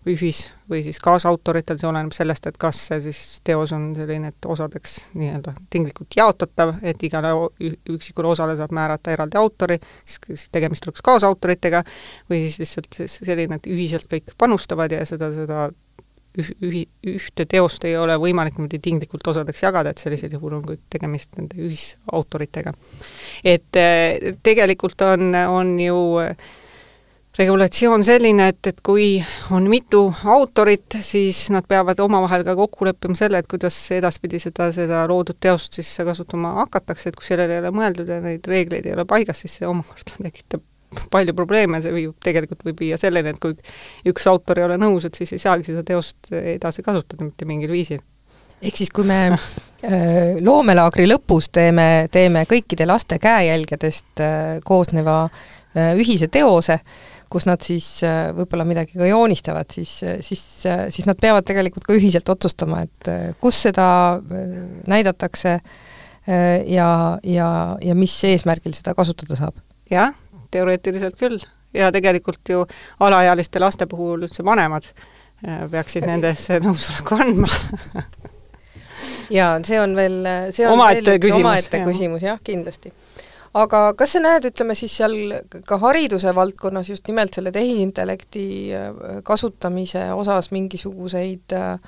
tekivad 0.06 0.22
ühis- 0.22 0.50
või 0.70 0.82
siis 0.82 0.98
kaasautoritel, 0.98 1.78
see 1.78 1.88
oleneb 1.88 2.12
sellest, 2.12 2.46
et 2.46 2.56
kas 2.58 2.76
see 2.88 3.00
siis 3.00 3.40
teos 3.44 3.72
on 3.72 3.94
selline, 3.94 4.28
et 4.28 4.46
osadeks 4.46 5.10
nii-öelda 5.14 5.54
tinglikult 5.70 6.08
jaotatav, 6.16 6.76
et 6.82 7.02
igale 7.02 7.28
üksikule 7.90 8.28
osale 8.28 8.56
saab 8.56 8.72
määrata 8.72 9.12
eraldi 9.12 9.38
autori, 9.38 9.78
siis 10.04 10.48
tegemist 10.50 10.86
oleks 10.86 11.02
kaasautoritega, 11.02 11.82
või 12.30 12.42
siis 12.46 12.58
lihtsalt 12.58 13.00
selline, 13.06 13.56
et 13.56 13.66
ühiselt 13.66 14.06
kõik 14.10 14.34
panustavad 14.38 14.92
ja 14.92 15.04
seda, 15.06 15.32
seda 15.32 15.70
üh-, 16.38 16.54
ühi-, 16.62 16.88
ühte 17.06 17.46
teost 17.46 17.84
ei 17.84 17.96
ole 17.96 18.16
võimalik 18.18 18.58
niimoodi 18.58 18.78
tinglikult 18.78 19.26
osadeks 19.26 19.62
jagada, 19.62 19.90
et 19.90 19.98
sellisel 19.98 20.32
juhul 20.32 20.58
on 20.58 20.66
kõik 20.66 20.84
tegemist 20.90 21.34
nende 21.38 21.56
ühisautoritega. 21.62 22.74
et 23.44 23.76
eh, 23.76 24.34
tegelikult 24.42 25.00
on, 25.02 25.34
on 25.34 25.78
ju 25.80 25.98
äh, 26.22 26.36
regulatsioon 27.38 28.04
selline, 28.04 28.48
et, 28.52 28.60
et 28.70 28.78
kui 28.84 29.08
on 29.52 29.66
mitu 29.68 30.06
autorit, 30.24 30.98
siis 31.04 31.46
nad 31.52 31.66
peavad 31.68 32.00
omavahel 32.00 32.44
ka 32.46 32.54
kokku 32.56 32.88
leppima 32.88 33.18
selle, 33.18 33.42
et 33.42 33.50
kuidas 33.50 33.76
edaspidi 33.96 34.40
seda, 34.42 34.70
seda 34.72 35.02
loodud 35.10 35.38
teost 35.40 35.76
siis 35.76 35.90
kasutama 36.06 36.54
hakatakse, 36.62 37.10
et 37.10 37.18
kui 37.18 37.28
sellele 37.28 37.58
ei 37.58 37.64
ole 37.64 37.74
mõeldud 37.76 38.08
ja 38.08 38.22
neid 38.24 38.48
reegleid 38.48 38.88
ei 38.88 38.96
ole 38.96 39.04
paigas, 39.08 39.44
siis 39.44 39.60
see 39.60 39.68
omakorda 39.68 40.16
tekitab 40.28 40.64
palju 41.12 41.34
probleeme, 41.36 41.80
see 41.84 41.92
viib, 41.92 42.16
tegelikult 42.24 42.62
võib 42.64 42.80
viia 42.86 42.96
selleni, 43.00 43.34
et 43.34 43.40
kui 43.42 43.56
üks 44.08 44.28
autor 44.30 44.62
ei 44.62 44.68
ole 44.68 44.78
nõus, 44.80 45.04
et 45.04 45.18
siis 45.18 45.34
ei 45.36 45.42
saagi 45.42 45.68
seda 45.68 45.82
teost 45.86 46.30
edasi 46.32 46.84
kasutada 46.86 47.26
mitte 47.26 47.48
mingil 47.48 47.74
viisil. 47.74 48.00
Ehk 48.64 48.78
siis, 48.78 48.88
kui 48.94 49.04
me 49.04 49.18
äh, 49.28 50.38
loomelaagri 50.40 51.04
lõpus 51.10 51.50
teeme, 51.52 52.06
teeme 52.12 52.46
kõikide 52.48 52.86
laste 52.88 53.18
käejälgedest 53.20 54.22
äh, 54.24 54.56
koosneva 54.64 55.26
äh, 55.26 55.92
ühise 56.00 56.30
teose, 56.32 56.78
kus 57.32 57.46
nad 57.48 57.62
siis 57.64 57.86
äh, 58.06 58.30
võib-olla 58.36 58.66
midagi 58.68 58.98
ka 58.98 59.08
joonistavad, 59.08 59.70
siis, 59.74 59.98
äh, 60.06 60.20
siis, 60.24 60.44
äh, 60.68 60.86
siis 60.94 61.08
nad 61.08 61.18
peavad 61.20 61.46
tegelikult 61.48 61.86
ka 61.86 61.96
ühiselt 61.96 62.28
otsustama, 62.32 62.84
et 62.86 63.10
kus 63.42 63.58
seda 63.68 63.86
näidatakse 64.86 65.58
ja, 66.26 66.88
ja, 67.22 67.48
ja 67.82 67.94
mis 67.94 68.14
eesmärgil 68.26 68.74
seda 68.74 68.96
kasutada 68.98 69.38
saab. 69.38 69.58
jah, 69.90 70.14
teoreetiliselt 70.50 71.18
küll. 71.20 71.38
ja 71.74 71.92
tegelikult 71.94 72.50
ju 72.50 72.64
alaealiste 73.00 73.62
laste 73.62 73.86
puhul 73.86 74.26
üldse 74.26 74.44
vanemad 74.44 74.88
peaksid 75.70 76.06
nendesse 76.08 76.58
nõusoleku 76.64 77.18
andma 77.20 77.50
jaa, 79.38 79.58
see 79.66 79.78
on 79.78 79.94
veel, 79.98 80.18
see 80.56 80.66
on 80.66 80.74
omaette 80.80 81.18
küsimus, 81.20 81.44
omaette 81.44 81.82
küsimus 81.84 82.26
jah, 82.26 82.40
kindlasti 82.42 82.90
aga 83.56 83.80
kas 83.98 84.16
sa 84.16 84.22
näed, 84.22 84.48
ütleme 84.50 84.76
siis 84.76 84.94
seal 84.98 85.14
ka 85.66 85.78
hariduse 85.80 86.32
valdkonnas 86.36 86.90
just 86.90 87.06
nimelt 87.08 87.36
selle 87.36 87.52
tehisintellekti 87.54 88.46
äh, 88.76 88.88
kasutamise 89.26 90.08
osas 90.16 90.50
mingisuguseid 90.54 91.56
äh, 91.56 91.78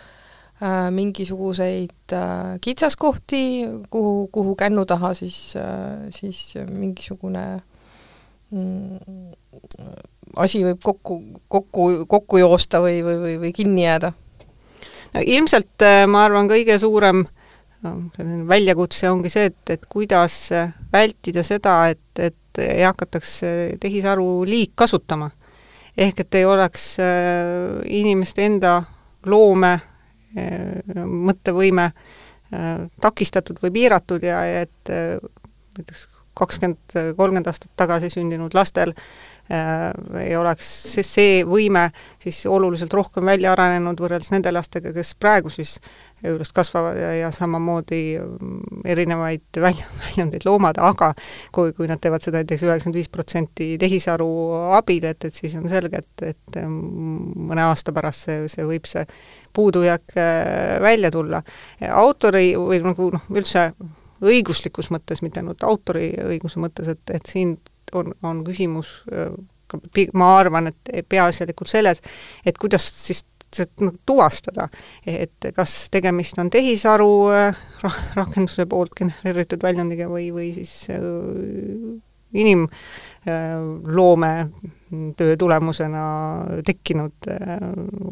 mingisuguseid 0.90 2.14
äh, 2.16 2.56
kitsaskohti, 2.64 3.42
kuhu, 3.90 4.28
kuhu 4.32 4.54
kännu 4.58 4.86
taha 4.88 5.12
siis, 5.14 5.54
siis 6.14 6.40
mingisugune 6.66 7.44
mm, 8.50 9.28
asi 10.36 10.64
võib 10.66 10.80
kokku, 10.82 11.20
kokku, 11.48 11.90
kokku 12.10 12.40
joosta 12.42 12.82
või, 12.82 13.02
või, 13.06 13.20
või, 13.22 13.36
või 13.44 13.52
kinni 13.54 13.84
jääda? 13.84 14.12
no 15.14 15.22
ilmselt 15.24 15.86
ma 16.10 16.24
arvan, 16.26 16.50
kõige 16.50 16.80
suurem 16.80 17.22
äh, 17.26 17.37
väljakutse 18.48 19.10
ongi 19.10 19.30
see, 19.30 19.50
et, 19.52 19.70
et 19.70 19.86
kuidas 19.88 20.50
vältida 20.92 21.44
seda, 21.46 21.88
et, 21.92 22.18
et 22.18 22.62
ei 22.62 22.82
hakataks 22.82 23.40
tehisaru 23.80 24.44
liigkasutama. 24.48 25.30
ehk 25.98 26.20
et 26.20 26.34
ei 26.34 26.44
oleks 26.44 26.98
äh, 27.00 27.80
inimeste 27.86 28.44
enda 28.46 28.82
loome 29.26 29.72
äh, 29.74 31.04
mõttevõime 31.06 31.90
äh, 31.90 32.86
takistatud 33.00 33.58
või 33.62 33.70
piiratud 33.70 34.22
ja 34.22 34.44
et 34.62 34.92
näiteks 35.78 36.08
kakskümmend, 36.38 36.94
kolmkümmend 37.16 37.46
aastat 37.50 37.70
tagasi 37.76 38.10
sündinud 38.10 38.54
lastel 38.54 38.92
ei 39.48 40.36
oleks 40.36 40.68
see, 40.92 41.04
see 41.06 41.36
võime 41.48 41.86
siis 42.20 42.42
oluliselt 42.46 42.92
rohkem 42.92 43.24
välja 43.30 43.54
arenenud 43.54 44.00
võrreldes 44.00 44.28
nende 44.34 44.52
lastega, 44.52 44.92
kes 44.92 45.14
praegu 45.16 45.48
siis 45.52 45.78
juurest 46.24 46.52
kasvavad 46.52 46.98
ja, 46.98 47.12
ja 47.14 47.30
samamoodi 47.32 48.00
mm, 48.18 48.82
erinevaid 48.84 49.60
välja, 49.60 49.86
väljundeid 50.04 50.44
loomad, 50.44 50.80
aga 50.82 51.12
kui, 51.54 51.72
kui 51.76 51.88
nad 51.88 52.02
teevad 52.02 52.24
seda 52.24 52.42
näiteks 52.42 52.66
üheksakümmend 52.66 52.98
viis 52.98 53.08
protsenti 53.12 53.70
tehisaru 53.80 54.28
abil, 54.78 55.06
et, 55.08 55.24
et 55.24 55.34
siis 55.34 55.54
on 55.60 55.68
selge, 55.70 56.02
et, 56.02 56.26
et 56.34 56.60
mm, 56.64 57.46
mõne 57.48 57.68
aasta 57.70 57.94
pärast 57.96 58.28
see, 58.28 58.42
see 58.52 58.66
võib 58.68 58.88
see 58.90 59.06
puudujääk 59.56 60.18
äh, 60.18 60.76
välja 60.84 61.10
tulla. 61.14 61.42
autori 61.88 62.50
või 62.58 62.82
nagu 62.84 63.08
noh, 63.14 63.30
üldse 63.32 63.70
õiguslikus 64.24 64.90
mõttes, 64.90 65.22
mitte 65.22 65.40
ainult 65.40 65.62
autoriõiguse 65.64 66.60
mõttes, 66.62 66.90
et, 66.90 67.02
et 67.14 67.26
siin 67.30 67.56
on, 67.96 68.12
on 68.22 68.44
küsimus 68.46 69.02
äh, 69.12 69.32
ma 70.16 70.36
arvan, 70.38 70.70
et 70.70 71.08
peaasjalikult 71.08 71.68
selles, 71.70 72.02
et 72.46 72.58
kuidas 72.58 72.86
siis 72.94 73.24
noh, 73.80 73.94
tuvastada, 74.06 74.68
et 75.08 75.48
kas 75.56 75.88
tegemist 75.92 76.38
on 76.40 76.50
tehisaru 76.52 77.10
äh, 77.34 77.62
rakenduse 78.18 78.66
poolt 78.68 78.94
genereeritud 78.98 79.62
väljundiga 79.64 80.08
või, 80.10 80.30
või 80.34 80.52
siis 80.56 80.74
äh, 80.92 81.00
inimloome 82.38 84.32
töö 85.16 85.36
tulemusena 85.40 86.02
tekkinud 86.66 87.28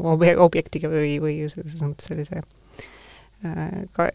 obje-, 0.09 0.39
objektiga 0.41 0.89
või, 0.89 1.19
või 1.21 1.35
selles 1.53 1.83
mõttes 1.83 2.09
sellise 2.09 2.41
ka 3.93 4.07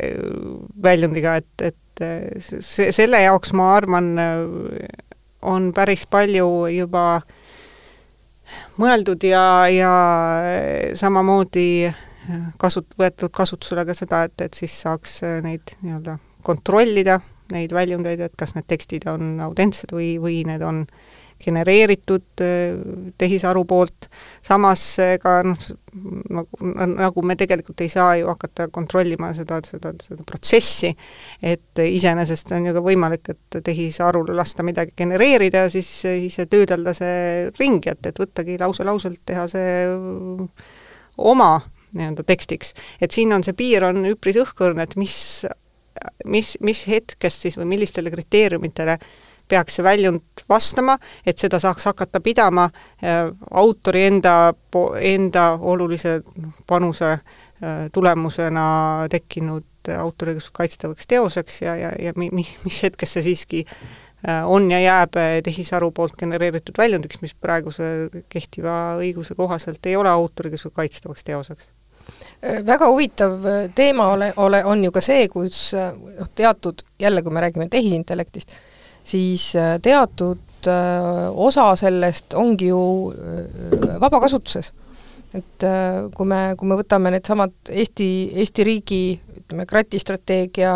väljundiga, 0.82 1.36
et, 1.44 1.66
et 1.70 2.02
see, 2.42 2.90
selle 2.90 3.22
jaoks 3.22 3.54
ma 3.54 3.76
arvan, 3.76 4.10
on 5.42 5.72
päris 5.74 6.06
palju 6.10 6.48
juba 6.72 7.22
mõeldud 8.82 9.24
ja, 9.24 9.44
ja 9.72 9.92
samamoodi 11.00 11.92
kasut-, 12.62 12.92
võetud 13.00 13.32
kasutusele 13.34 13.86
ka 13.88 13.96
seda, 13.98 14.26
et, 14.28 14.42
et 14.42 14.58
siis 14.58 14.76
saaks 14.84 15.22
neid 15.46 15.76
nii-öelda 15.82 16.18
kontrollida, 16.46 17.20
neid 17.52 17.74
väljundeid, 17.76 18.22
et 18.26 18.36
kas 18.38 18.56
need 18.58 18.68
tekstid 18.70 19.08
on 19.12 19.40
autentsed 19.44 19.94
või, 19.96 20.16
või 20.22 20.42
need 20.48 20.64
on 20.66 20.84
äh, 20.86 21.11
genereeritud 21.44 22.44
äh, 22.44 22.76
tehisaru 23.18 23.64
poolt, 23.70 24.08
samas 24.46 24.84
ka 25.22 25.38
noh, 25.46 25.70
nagu, 26.32 26.72
nagu 26.92 27.24
me 27.26 27.36
tegelikult 27.40 27.84
ei 27.84 27.92
saa 27.92 28.16
ju 28.20 28.30
hakata 28.30 28.68
kontrollima 28.74 29.32
seda, 29.38 29.60
seda, 29.68 29.94
seda 30.04 30.26
protsessi, 30.28 30.92
et 31.44 31.82
iseenesest 31.84 32.54
on 32.56 32.70
ju 32.70 32.76
ka 32.78 32.84
võimalik, 32.86 33.34
et 33.34 33.60
tehisarul 33.66 34.32
lasta 34.38 34.66
midagi 34.66 34.96
genereerida 35.04 35.66
ja 35.66 35.74
siis, 35.74 35.90
siis 36.06 36.40
töödelda 36.52 36.96
see 36.98 37.50
ringi, 37.60 37.92
et, 37.92 38.12
et 38.12 38.24
võttagi 38.24 38.60
lause-lauselt 38.62 39.22
teha 39.28 39.48
see 39.52 39.72
oma 41.22 41.54
nii-öelda 41.92 42.24
tekstiks. 42.24 42.74
et 43.02 43.12
siin 43.12 43.34
on 43.36 43.44
see 43.44 43.58
piir 43.58 43.84
on 43.84 44.06
üpris 44.14 44.40
õhkõrn, 44.40 44.80
et 44.84 44.96
mis, 44.96 45.18
mis, 46.26 46.56
mis 46.64 46.86
hetkest 46.88 47.48
siis 47.48 47.60
või 47.60 47.68
millistele 47.74 48.14
kriteeriumitele 48.14 48.96
äh, 48.96 49.12
peaks 49.52 49.80
see 49.80 49.86
väljund 49.86 50.44
vastama, 50.50 50.98
et 51.28 51.42
seda 51.42 51.60
saaks 51.62 51.90
hakata 51.90 52.22
pidama 52.24 52.70
äh, 52.70 53.28
autori 53.52 54.06
enda, 54.08 54.54
enda 55.00 55.48
olulise 55.60 56.20
panuse 56.68 57.12
äh, 57.16 57.90
tulemusena 57.94 58.68
tekkinud 59.12 59.92
autoriõigust 59.98 60.54
kaitstavaks 60.54 61.10
teoseks 61.10 61.62
ja, 61.66 61.76
ja, 61.76 61.92
ja 62.00 62.14
mi-, 62.16 62.32
mi-, 62.32 62.48
mis 62.66 62.82
hetkest 62.86 63.18
see 63.18 63.28
siiski 63.32 63.66
äh, 63.66 64.42
on 64.46 64.70
ja 64.72 64.80
jääb 64.82 65.20
tehisaru 65.44 65.92
poolt 65.92 66.18
genereeritud 66.20 66.78
väljundiks, 66.78 67.22
mis 67.22 67.36
praeguse 67.36 67.92
kehtiva 68.30 68.98
õiguse 69.02 69.38
kohaselt 69.38 69.86
ei 69.86 70.00
ole 70.00 70.12
autoriõiguse 70.12 70.74
kaitstavaks 70.74 71.28
teoseks. 71.28 71.72
Väga 72.66 72.88
huvitav 72.90 73.44
teema 73.78 74.08
ole, 74.16 74.32
ole, 74.42 74.64
on 74.66 74.82
ju 74.84 74.92
ka 74.92 75.02
see, 75.06 75.28
kus 75.30 75.60
noh, 75.76 76.30
teatud, 76.36 76.82
jälle 77.00 77.22
kui 77.22 77.34
me 77.34 77.44
räägime 77.44 77.68
tehisintellektist, 77.70 78.56
siis 79.04 79.56
äh, 79.56 79.78
teatud 79.82 80.68
äh, 80.68 81.30
osa 81.32 81.76
sellest 81.80 82.34
ongi 82.38 82.72
ju 82.72 82.82
äh, 83.12 84.00
vabakasutuses. 84.02 84.74
et 85.32 85.64
kui 86.12 86.28
me, 86.28 86.40
kui 86.60 86.68
me 86.68 86.76
võtame 86.76 87.08
needsamad 87.14 87.54
Eesti, 87.72 88.08
Eesti 88.36 88.66
riigi 88.68 89.04
ütleme, 89.40 89.64
kratistrateegia 89.64 90.74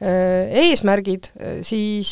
eesmärgid, 0.00 1.30
siis, 1.64 2.10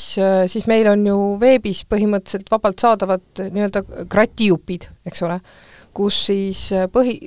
siis 0.48 0.64
meil 0.68 0.88
on 0.88 1.04
ju 1.04 1.18
veebis 1.40 1.82
põhimõtteliselt 1.88 2.48
vabalt 2.52 2.80
saadavad 2.80 3.42
nii-öelda 3.52 3.82
kratijupid, 4.08 4.88
eks 5.08 5.22
ole, 5.28 5.36
kus 5.96 6.22
siis 6.30 6.64
põhi, 6.92 7.18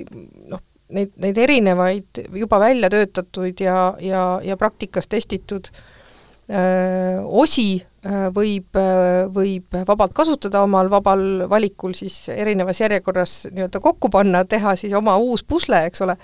noh, 0.50 0.62
neid, 0.98 1.14
neid 1.22 1.38
erinevaid 1.38 2.24
juba 2.42 2.58
välja 2.62 2.90
töötatuid 2.90 3.62
ja, 3.62 3.78
ja, 4.02 4.26
ja 4.42 4.58
praktikas 4.58 5.10
testitud 5.10 5.70
äh, 5.70 5.86
osi 7.42 7.82
võib, 8.34 8.78
võib 9.32 9.76
vabalt 9.88 10.14
kasutada, 10.16 10.64
omal 10.66 10.90
vabal 10.90 11.46
valikul 11.50 11.94
siis 11.96 12.26
erinevas 12.34 12.80
järjekorras 12.82 13.36
nii-öelda 13.52 13.80
kokku 13.80 14.10
panna, 14.12 14.44
teha 14.44 14.74
siis 14.76 14.92
oma 14.98 15.14
uus 15.22 15.44
pusle, 15.48 15.84
eks 15.86 16.02
ole, 16.04 16.16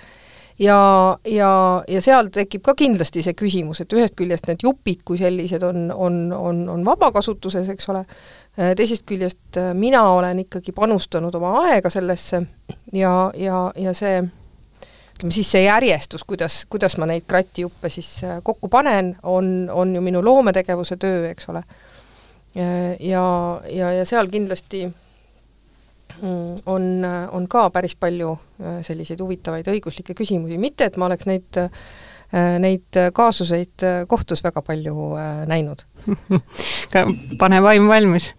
ja, 0.58 0.78
ja, 1.24 1.50
ja 1.88 2.02
seal 2.02 2.30
tekib 2.34 2.64
ka 2.66 2.74
kindlasti 2.78 3.22
see 3.24 3.36
küsimus, 3.38 3.82
et 3.82 3.94
ühest 3.94 4.16
küljest 4.18 4.48
need 4.50 4.64
jupid 4.66 5.04
kui 5.06 5.20
sellised 5.20 5.62
on, 5.66 5.88
on, 5.94 6.18
on, 6.34 6.64
on 6.74 6.84
vabakasutuses, 6.86 7.68
eks 7.74 7.88
ole, 7.92 8.04
teisest 8.76 9.06
küljest 9.08 9.60
mina 9.78 10.02
olen 10.16 10.42
ikkagi 10.44 10.74
panustanud 10.76 11.34
oma 11.38 11.54
aega 11.68 11.92
sellesse 11.94 12.42
ja, 12.92 13.14
ja, 13.38 13.68
ja 13.78 13.94
see 13.96 14.20
ütleme 15.18 15.34
siis 15.34 15.50
see 15.50 15.64
järjestus, 15.64 16.22
kuidas, 16.24 16.62
kuidas 16.70 16.94
ma 17.02 17.08
neid 17.10 17.26
kratijuppe 17.26 17.90
siis 17.90 18.20
kokku 18.46 18.70
panen, 18.70 19.16
on, 19.22 19.68
on 19.74 19.94
ju 19.94 20.02
minu 20.04 20.22
loometegevuse 20.24 20.96
töö, 20.96 21.26
eks 21.30 21.48
ole. 21.50 21.62
ja, 22.54 23.24
ja, 23.66 23.92
ja 23.98 24.04
seal 24.06 24.30
kindlasti 24.30 24.86
Mm, 26.22 26.56
on, 26.66 27.06
on 27.30 27.44
ka 27.48 27.68
päris 27.70 27.94
palju 27.94 28.32
äh, 28.34 28.80
selliseid 28.82 29.20
huvitavaid 29.22 29.68
õiguslikke 29.70 30.16
küsimusi, 30.18 30.56
mitte 30.58 30.88
et 30.88 30.96
ma 30.98 31.06
oleks 31.06 31.28
neid 31.28 31.58
äh, 31.60 31.68
neid 32.58 32.98
kaasuseid 33.14 33.84
äh, 33.86 34.00
kohtus 34.10 34.42
väga 34.42 34.62
palju 34.66 35.12
näinud 35.46 35.84
pane 37.42 37.60
vaim 37.62 37.86
valmis. 37.88 38.32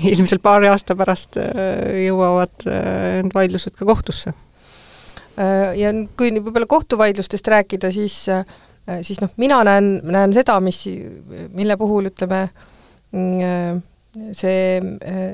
ilmselt 0.00 0.40
paari 0.40 0.70
aasta 0.70 0.96
pärast 0.96 1.36
jõuavad 1.36 2.64
need 2.64 3.34
vaidlused 3.36 3.74
ka 3.76 3.84
kohtusse. 3.84 4.32
Ja 5.36 5.92
kui 6.18 6.32
nüüd 6.34 6.44
võib-olla 6.44 6.66
kohtuvaidlustest 6.68 7.46
rääkida, 7.48 7.92
siis, 7.94 8.16
siis 9.06 9.20
noh, 9.22 9.30
mina 9.40 9.60
näen, 9.64 9.92
näen 10.04 10.34
seda, 10.36 10.58
mis, 10.64 10.82
mille 11.54 11.76
puhul 11.80 12.10
ütleme, 12.10 12.42
mm, 13.14 13.80
see, 14.32 14.80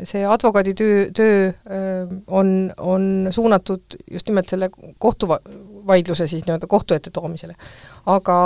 see 0.05 0.26
advokaaditöö, 0.26 1.07
töö 1.16 1.53
on, 2.26 2.72
on 2.76 3.28
suunatud 3.30 3.80
just 4.11 4.28
nimelt 4.28 4.49
selle 4.49 4.70
kohtuvaidluse 4.99 6.28
siis 6.28 6.44
nii-öelda 6.44 6.66
kohtu 6.66 6.94
ette 6.94 7.11
toomisele. 7.11 7.57
aga, 8.07 8.36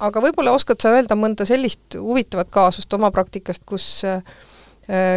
aga 0.00 0.22
võib-olla 0.22 0.52
oskad 0.52 0.80
sa 0.82 0.92
öelda 0.96 1.16
mõnda 1.16 1.48
sellist 1.48 1.96
huvitavat 1.96 2.52
kaasust 2.52 2.92
oma 2.92 3.10
praktikast, 3.10 3.64
kus 3.66 4.04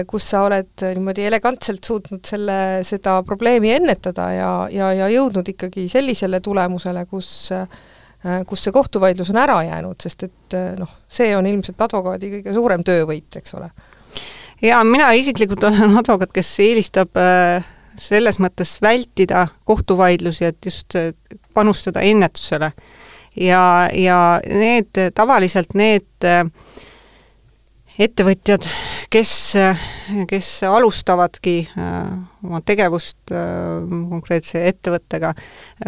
kus 0.08 0.26
sa 0.34 0.42
oled 0.44 0.84
niimoodi 0.84 1.24
elegantselt 1.24 1.88
suutnud 1.88 2.28
selle, 2.28 2.56
seda 2.84 3.14
probleemi 3.24 3.70
ennetada 3.72 4.26
ja, 4.36 4.50
ja, 4.68 4.90
ja 4.98 5.08
jõudnud 5.14 5.48
ikkagi 5.48 5.86
sellisele 5.88 6.42
tulemusele, 6.44 7.06
kus 7.08 7.30
kus 8.46 8.66
see 8.68 8.74
kohtuvaidlus 8.76 9.32
on 9.32 9.40
ära 9.42 9.62
jäänud, 9.66 9.96
sest 10.04 10.28
et 10.28 10.56
noh, 10.78 10.92
see 11.10 11.32
on 11.34 11.48
ilmselt 11.48 11.80
advokaadi 11.88 12.34
kõige 12.36 12.54
suurem 12.54 12.84
töövõit, 12.86 13.40
eks 13.40 13.56
ole 13.58 13.72
jaa, 14.62 14.82
mina 14.84 15.12
isiklikult 15.18 15.64
olen 15.68 15.98
advokaat, 16.02 16.32
kes 16.36 16.50
eelistab 16.64 17.18
äh, 17.20 17.66
selles 18.02 18.40
mõttes 18.42 18.78
vältida 18.84 19.48
kohtuvaidlusi, 19.68 20.48
et 20.52 20.66
just 20.66 20.96
äh, 21.00 21.12
panustada 21.54 22.04
ennetusele. 22.06 22.72
ja, 23.38 23.90
ja 23.94 24.40
need, 24.46 24.98
tavaliselt 25.16 25.74
need 25.74 26.28
äh, 26.28 26.46
ettevõtjad, 28.00 28.68
kes, 29.12 29.32
kes 30.30 30.50
alustavadki 30.68 31.56
oma 32.46 32.62
tegevust 32.66 33.32
konkreetse 33.32 34.64
ettevõttega 34.72 35.34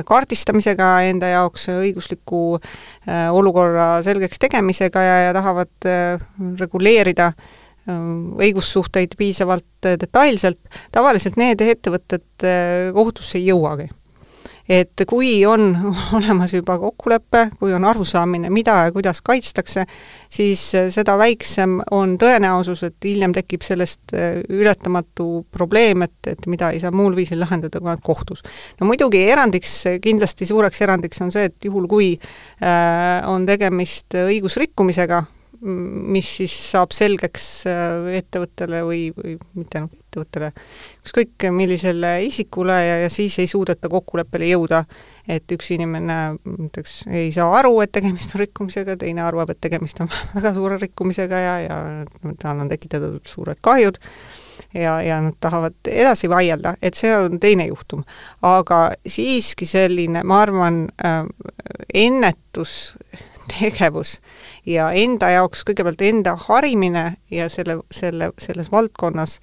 kaardistamisega 0.06 0.90
enda 1.08 1.32
jaoks 1.32 1.70
õigusliku 1.72 2.44
olukorra 3.08 3.88
selgeks 4.06 4.42
tegemisega 4.44 5.04
ja, 5.08 5.18
ja 5.30 5.36
tahavad 5.36 5.92
reguleerida 6.60 7.32
äh, 7.32 7.52
õigussuhteid 8.40 9.18
piisavalt 9.20 9.88
äh, 9.88 9.98
detailselt, 10.00 10.60
tavaliselt 10.96 11.36
need 11.40 11.62
ettevõtted 11.66 12.48
äh, 12.48 12.92
kohtusse 12.96 13.40
ei 13.40 13.50
jõuagi. 13.50 13.90
Et 14.70 15.04
kui 15.08 15.46
on 15.46 15.72
olemas 16.18 16.54
juba 16.54 16.78
kokkulepe, 16.80 17.50
kui 17.60 17.74
on 17.74 17.86
arusaamine, 17.86 18.50
mida 18.54 18.78
ja 18.86 18.92
kuidas 18.96 19.22
kaitstakse, 19.22 19.86
siis 20.30 20.66
äh, 20.76 20.90
seda 20.94 21.18
väiksem 21.20 21.80
on 21.92 22.18
tõenäosus, 22.22 22.86
et 22.88 23.10
hiljem 23.10 23.36
tekib 23.36 23.66
sellest 23.66 24.16
ületamatu 24.50 25.46
probleem, 25.52 26.06
et, 26.08 26.18
et 26.28 26.48
mida 26.48 26.72
ei 26.74 26.82
saa 26.84 26.92
muul 26.96 27.16
viisil 27.16 27.42
lahendada 27.42 27.80
kui 27.80 27.92
ainult 27.92 28.04
kohtus. 28.04 28.44
no 28.80 28.88
muidugi 28.90 29.24
erandiks, 29.30 29.76
kindlasti 30.02 30.48
suureks 30.50 30.82
erandiks 30.82 31.22
on 31.24 31.32
see, 31.34 31.48
et 31.52 31.70
juhul, 31.70 31.88
kui 31.92 32.14
äh, 32.16 33.30
on 33.30 33.46
tegemist 33.50 34.16
õigusrikkumisega, 34.18 35.24
mis 35.64 36.30
siis 36.40 36.54
saab 36.74 36.92
selgeks 36.96 37.48
äh, 37.72 38.10
ettevõttele 38.20 38.82
või, 38.84 39.06
või 39.16 39.38
mitte 39.56 39.80
ainult 39.80 39.96
ettevõttele, 40.00 40.52
ükskõik 41.06 41.48
millisele 41.56 42.14
isikule 42.28 42.76
ja, 42.84 42.98
ja 43.06 43.10
siis 43.14 43.38
ei 43.40 43.50
suudeta 43.50 43.90
kokkuleppele 43.92 44.52
jõuda, 44.52 44.84
et 45.28 45.56
üks 45.56 45.72
inimene 45.76 46.20
näiteks 46.44 46.96
ei 47.12 47.32
saa 47.36 47.50
aru, 47.60 47.78
et 47.84 47.94
tegemist 47.96 48.36
on 48.36 48.44
rikkumisega, 48.44 48.98
teine 49.00 49.24
arvab, 49.26 49.54
et 49.54 49.62
tegemist 49.64 50.04
on 50.04 50.12
väga 50.38 50.54
suure 50.58 50.80
rikkumisega 50.82 51.44
ja, 51.46 51.58
ja 51.64 51.82
tal 52.42 52.64
on 52.64 52.72
tekitatud 52.72 53.24
suured 53.30 53.62
kahjud 53.64 54.00
ja, 54.74 55.02
ja 55.02 55.22
nad 55.22 55.38
tahavad 55.40 55.76
edasi 55.90 56.30
vaielda, 56.30 56.76
et 56.82 56.98
see 56.98 57.14
on 57.16 57.40
teine 57.40 57.68
juhtum. 57.70 58.04
aga 58.42 58.86
siiski 59.08 59.66
selline, 59.70 60.24
ma 60.24 60.42
arvan 60.44 60.88
äh,, 61.06 61.24
ennetus 61.94 62.98
tegevus 63.54 64.18
ja 64.66 64.92
enda 64.98 65.30
jaoks 65.34 65.64
kõigepealt 65.68 66.02
enda 66.06 66.36
harimine 66.48 67.06
ja 67.32 67.50
selle, 67.52 67.80
selle, 67.92 68.32
selles 68.42 68.72
valdkonnas 68.72 69.40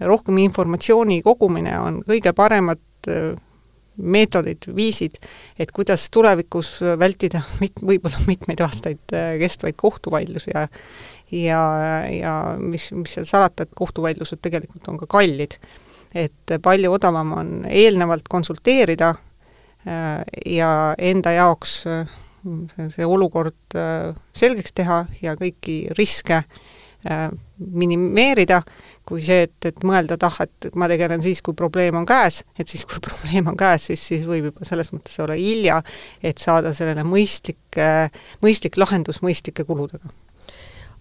rohkem 0.00 0.38
informatsiooni 0.44 1.22
kogumine 1.22 1.78
on 1.80 2.00
kõige 2.06 2.34
paremad 2.36 2.82
äh, 3.08 3.34
meetodid, 3.94 4.66
viisid, 4.74 5.20
et 5.58 5.70
kuidas 5.70 6.08
tulevikus 6.10 6.80
vältida 6.98 7.44
mit-, 7.62 7.82
võib-olla 7.82 8.20
mitmeid 8.26 8.62
aastaid 8.64 9.14
äh, 9.14 9.34
kestvaid 9.42 9.78
kohtuvaidlusi 9.80 10.54
ja 10.54 10.68
ja, 11.34 11.60
ja 12.12 12.32
mis, 12.60 12.90
mis 12.94 13.14
seal 13.16 13.24
salata, 13.26 13.64
et 13.64 13.72
kohtuvaidlused 13.74 14.38
tegelikult 14.44 14.86
on 14.92 14.98
ka 15.00 15.08
kallid. 15.10 15.56
et 16.14 16.52
palju 16.62 16.92
odavam 16.94 17.32
on 17.34 17.48
eelnevalt 17.66 18.28
konsulteerida 18.30 19.14
äh, 19.14 20.20
ja 20.46 20.94
enda 20.98 21.32
jaoks 21.34 21.80
see 22.92 23.06
olukord 23.06 23.76
äh, 23.78 24.14
selgeks 24.36 24.74
teha 24.76 25.04
ja 25.22 25.34
kõiki 25.38 25.76
riske 25.98 26.40
äh, 26.42 27.28
minimeerida, 27.58 28.60
kui 29.06 29.22
see, 29.24 29.46
et, 29.48 29.56
et 29.70 29.84
mõelda, 29.86 30.18
et 30.18 30.26
ah, 30.28 30.38
et 30.44 30.78
ma 30.80 30.88
tegelen 30.90 31.22
siis, 31.24 31.40
kui 31.44 31.56
probleem 31.56 31.96
on 32.00 32.08
käes, 32.08 32.42
et 32.58 32.70
siis, 32.70 32.84
kui 32.88 33.02
probleem 33.08 33.52
on 33.52 33.58
käes, 33.60 33.88
siis, 33.90 34.06
siis 34.12 34.24
võib 34.28 34.50
juba 34.50 34.68
selles 34.68 34.92
mõttes 34.94 35.16
olla 35.24 35.38
hilja, 35.38 35.80
et 36.22 36.42
saada 36.42 36.74
sellele 36.76 37.06
mõistlik, 37.08 37.62
äh, 37.80 38.08
mõistlik 38.44 38.78
lahendus 38.80 39.22
mõistlike 39.24 39.66
kuludega. 39.68 40.12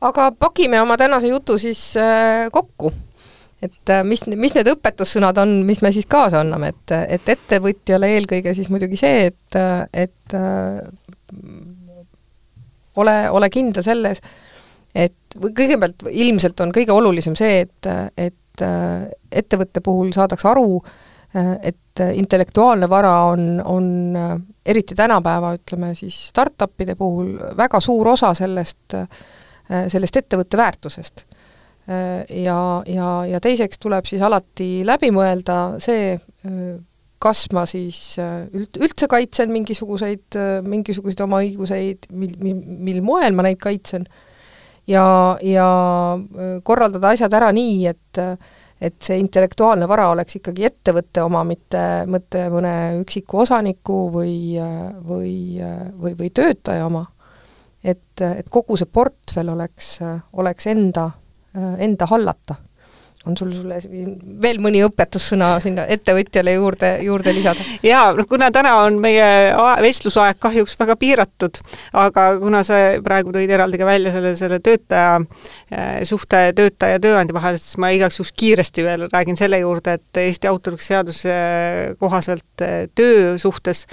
aga 0.03 0.31
pakime 0.35 0.81
oma 0.81 0.97
tänase 0.99 1.31
jutu 1.31 1.57
siis 1.59 1.93
kokku 2.51 2.91
et 3.63 3.91
mis, 4.03 4.25
mis 4.27 4.51
need 4.55 4.67
õpetussõnad 4.67 5.37
on, 5.39 5.61
mis 5.63 5.79
me 5.81 5.93
siis 5.95 6.07
kaasa 6.09 6.41
anname, 6.43 6.73
et, 6.73 6.95
et 7.15 7.29
ettevõtjale 7.35 8.09
eelkõige 8.17 8.51
siis 8.57 8.67
muidugi 8.67 8.99
see, 8.99 9.29
et, 9.31 9.59
et 9.95 10.35
ole, 12.95 13.15
ole 13.29 13.49
kindel 13.53 13.85
selles, 13.85 14.21
et 14.95 15.37
kõigepealt 15.37 16.05
ilmselt 16.11 16.59
on 16.63 16.73
kõige 16.75 16.93
olulisem 16.93 17.35
see, 17.37 17.63
et, 17.65 17.89
et 18.17 18.65
äh, 18.65 19.07
ettevõtte 19.31 19.81
puhul 19.85 20.13
saadakse 20.15 20.47
aru, 20.51 20.77
äh, 21.35 21.55
et 21.73 22.03
intellektuaalne 22.03 22.89
vara 22.89 23.13
on, 23.31 23.47
on 23.65 23.87
äh, 24.17 24.35
eriti 24.65 24.95
tänapäeva, 24.97 25.55
ütleme 25.57 25.93
siis 25.97 26.17
startupide 26.29 26.95
puhul 26.99 27.35
väga 27.57 27.81
suur 27.83 28.13
osa 28.13 28.33
sellest, 28.37 28.95
sellest 29.89 30.17
ettevõtte 30.19 30.57
väärtusest. 30.59 31.23
Ja, 31.87 32.57
ja, 32.87 33.07
ja 33.27 33.39
teiseks 33.43 33.79
tuleb 33.83 34.05
siis 34.07 34.21
alati 34.23 34.85
läbi 34.87 35.09
mõelda 35.11 35.57
see, 35.83 36.13
kas 37.23 37.45
ma 37.55 37.63
siis 37.69 38.17
äh, 38.21 38.43
üld-, 38.55 38.79
üldse 38.81 39.07
kaitsen 39.11 39.51
mingisuguseid, 39.53 40.25
äh, 40.39 40.57
mingisuguseid 40.65 41.23
oma 41.25 41.41
õiguseid, 41.45 42.09
mil, 42.11 42.35
mil, 42.43 42.59
mil 42.89 42.99
moel 43.05 43.35
ma 43.35 43.45
neid 43.47 43.61
kaitsen, 43.63 44.07
ja, 44.89 45.05
ja 45.45 45.69
äh, 46.17 46.57
korraldada 46.65 47.13
asjad 47.13 47.39
ära 47.39 47.53
nii, 47.55 47.79
et 47.93 48.27
et 48.83 48.97
see 48.99 49.15
intellektuaalne 49.21 49.85
vara 49.87 50.09
oleks 50.11 50.35
ikkagi 50.41 50.65
ettevõtte 50.67 51.21
oma, 51.23 51.45
mitte, 51.47 51.79
mitte 52.11 52.41
mõne 52.51 52.73
üksiku 52.99 53.39
osaniku 53.45 53.99
või, 54.11 54.57
või, 55.07 55.61
või, 56.01 56.11
või 56.19 56.27
töötaja 56.35 56.89
oma. 56.89 57.05
et, 57.79 58.19
et 58.19 58.49
kogu 58.51 58.75
see 58.75 58.89
portfell 58.91 59.53
oleks, 59.53 59.93
oleks 60.35 60.67
enda, 60.73 61.05
enda 61.55 62.09
hallata 62.11 62.57
on 63.25 63.37
sul 63.39 63.53
sulle 63.55 63.77
veel 64.43 64.57
mõni 64.59 64.81
õpetussõna 64.83 65.53
sinna 65.63 65.85
ettevõtjale 65.91 66.57
juurde, 66.57 66.89
juurde 67.05 67.31
lisada? 67.35 67.63
jaa, 67.85 68.09
noh 68.17 68.27
kuna 68.27 68.49
täna 68.51 68.73
on 68.83 68.97
meie 69.03 69.53
vestlusaeg 69.83 70.41
kahjuks 70.43 70.75
väga 70.79 70.97
piiratud, 70.99 71.61
aga 72.03 72.25
kuna 72.41 72.63
sa 72.67 72.79
praegu 73.03 73.31
tõid 73.31 73.53
eraldi 73.55 73.79
ka 73.79 73.87
välja 73.87 74.11
selle, 74.11 74.33
selle 74.39 74.59
töötaja 74.63 75.21
eh, 75.21 76.01
suhte 76.07 76.41
töötaja 76.57 76.97
ja 76.97 77.03
tööandja 77.05 77.37
vahel, 77.37 77.59
siis 77.61 77.79
ma 77.79 77.93
igaks 77.95 78.19
juhuks 78.19 78.33
kiiresti 78.43 78.85
veel 78.89 79.07
räägin 79.07 79.39
selle 79.39 79.61
juurde, 79.63 79.95
et 79.95 80.21
Eesti 80.23 80.51
autoriõiguse 80.51 80.91
seaduse 80.91 81.37
kohaselt 82.03 82.65
eh, 82.65 82.75
töö 82.91 83.37
suhtes 83.39 83.85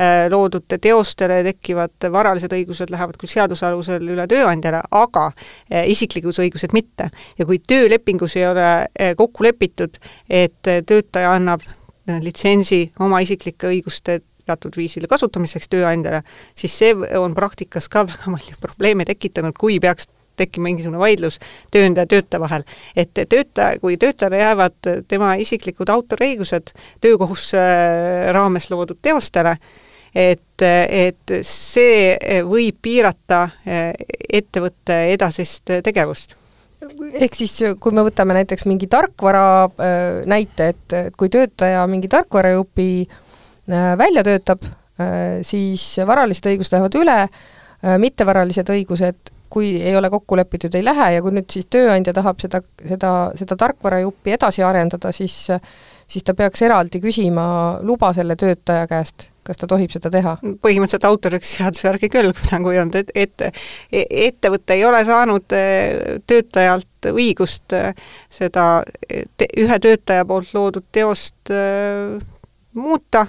eh, 0.00 0.30
loodud 0.32 0.64
teostele 0.80 1.42
tekkivad 1.50 2.08
varalised 2.14 2.56
õigused 2.56 2.88
lähevad 2.94 3.20
küll 3.20 3.34
seaduse 3.36 3.68
alusel 3.68 4.08
üle 4.16 4.24
tööandjale, 4.30 4.80
aga 4.96 5.28
isiklikud 5.68 6.36
õigused 6.40 6.72
mitte. 6.72 7.10
ja 7.38 7.44
kui 7.44 7.58
töölepingus 7.60 8.36
ei 8.38 8.46
ole 8.48 8.77
Eh, 8.77 8.77
kokku 9.16 9.46
lepitud, 9.46 9.98
et 10.30 10.70
eh, 10.70 10.82
töötaja 10.86 11.32
annab 11.36 11.64
eh, 11.64 12.18
litsentsi 12.24 12.84
oma 13.04 13.22
isiklike 13.24 13.70
õiguste 13.70 14.20
teatud 14.48 14.78
viisil 14.80 15.04
kasutamiseks 15.08 15.68
tööandjale, 15.68 16.22
siis 16.56 16.76
see 16.80 16.94
on 17.18 17.34
praktikas 17.36 17.90
ka 17.92 18.04
väga 18.10 18.32
palju 18.32 18.60
probleeme 18.62 19.08
tekitanud, 19.08 19.56
kui 19.58 19.80
peaks 19.82 20.08
tekkima 20.38 20.68
mingisugune 20.68 21.00
vaidlus 21.02 21.40
tööandja 21.74 22.04
ja 22.04 22.10
töötaja 22.12 22.40
vahel. 22.40 22.64
et 22.96 23.10
töötaja, 23.14 23.80
kui 23.82 23.96
töötajale 23.98 24.38
jäävad 24.38 24.90
tema 25.10 25.34
isiklikud 25.42 25.90
autoriõigused 25.90 26.70
töökohustuse 27.02 27.64
raames 28.32 28.70
loodud 28.70 29.02
teostele, 29.02 29.56
et, 30.14 30.62
et 30.62 31.38
see 31.42 32.42
võib 32.46 32.78
piirata 32.82 33.48
ettevõtte 33.66 35.02
edasist 35.18 35.78
tegevust 35.84 36.37
ehk 37.18 37.36
siis 37.36 37.54
kui 37.80 37.94
me 37.94 38.04
võtame 38.06 38.36
näiteks 38.36 38.66
mingi 38.68 38.88
tarkvara 38.90 39.46
äh, 39.68 40.02
näite, 40.28 40.72
et, 40.74 40.98
kui 41.18 41.30
töötaja 41.32 41.84
mingi 41.90 42.10
tarkvarajupi 42.12 42.90
äh, 43.06 43.90
välja 44.00 44.24
töötab, 44.26 44.66
äh, 45.00 45.40
siis 45.46 45.84
varalised 46.06 46.50
õigused 46.50 46.76
lähevad 46.76 47.00
üle, 47.00 47.18
mittevaralised 48.02 48.66
õigused, 48.74 49.28
kui 49.48 49.68
ei 49.78 49.94
ole 49.96 50.08
kokku 50.10 50.34
lepitud, 50.36 50.74
ei 50.74 50.82
lähe 50.82 51.12
ja 51.14 51.20
kui 51.22 51.30
nüüd 51.36 51.46
siis 51.52 51.68
tööandja 51.70 52.10
tahab 52.16 52.40
seda, 52.42 52.58
seda, 52.82 53.12
seda 53.38 53.56
tarkvarajuppi 53.60 54.34
edasi 54.34 54.64
arendada, 54.66 55.12
siis 55.14 55.46
siis 56.08 56.24
ta 56.24 56.34
peaks 56.34 56.62
eraldi 56.64 57.00
küsima 57.04 57.48
luba 57.84 58.12
selle 58.16 58.36
töötaja 58.36 58.86
käest 58.90 59.30
kas 59.48 59.60
ta 59.60 59.68
tohib 59.70 59.92
seda 59.92 60.10
teha? 60.12 60.34
põhimõtteliselt 60.64 61.06
autoriõigusseaduse 61.08 61.86
järgi 61.86 62.10
küll, 62.12 62.34
kuna 62.36 62.60
kui 62.64 62.80
on 62.80 62.92
et, 62.98 63.12
et 63.16 63.46
ettevõte 64.28 64.76
ei 64.76 64.84
ole 64.88 65.00
saanud 65.08 65.56
eh, 65.56 66.18
töötajalt 66.28 67.08
õigust 67.12 67.76
eh, 67.76 67.92
seda 68.32 68.66
te, 69.08 69.48
ühe 69.60 69.78
töötaja 69.84 70.26
poolt 70.28 70.52
loodud 70.56 70.88
teost 70.92 71.52
äh, 71.54 72.18
muuta, 72.78 73.26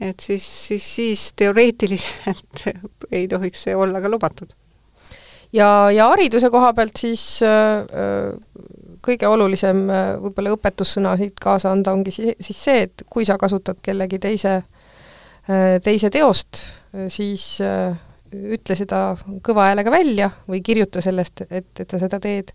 et 0.00 0.20
siis, 0.20 0.44
siis, 0.68 0.90
siis 0.98 1.24
teoreetiliselt 1.38 2.66
ei 3.16 3.26
tohiks 3.30 3.64
see 3.68 3.76
olla 3.76 4.02
ka 4.04 4.12
lubatud. 4.12 4.52
ja, 5.52 5.90
ja 5.94 6.10
hariduse 6.12 6.52
koha 6.52 6.74
pealt 6.76 7.00
siis 7.00 7.24
äh, 7.46 7.88
kõige 9.04 9.28
olulisem 9.28 9.84
võib-olla 10.22 10.54
õpetussõna 10.56 11.16
siit 11.20 11.36
kaasa 11.40 11.70
anda 11.72 11.92
ongi 11.92 12.12
siis 12.14 12.56
see, 12.56 12.86
et 12.88 13.04
kui 13.10 13.26
sa 13.28 13.36
kasutad 13.40 13.78
kellegi 13.84 14.18
teise 14.22 14.62
Äh, 15.44 15.76
teise 15.84 16.08
teost, 16.08 16.62
äh, 16.94 17.10
siis 17.12 17.58
äh, 17.60 17.92
ütle 18.32 18.76
seda 18.78 19.10
kõva 19.44 19.66
häälega 19.68 19.92
välja 19.92 20.30
või 20.48 20.62
kirjuta 20.64 21.02
sellest, 21.04 21.42
et, 21.50 21.68
et 21.76 21.90
sa 21.90 22.00
seda 22.00 22.16
teed. 22.16 22.54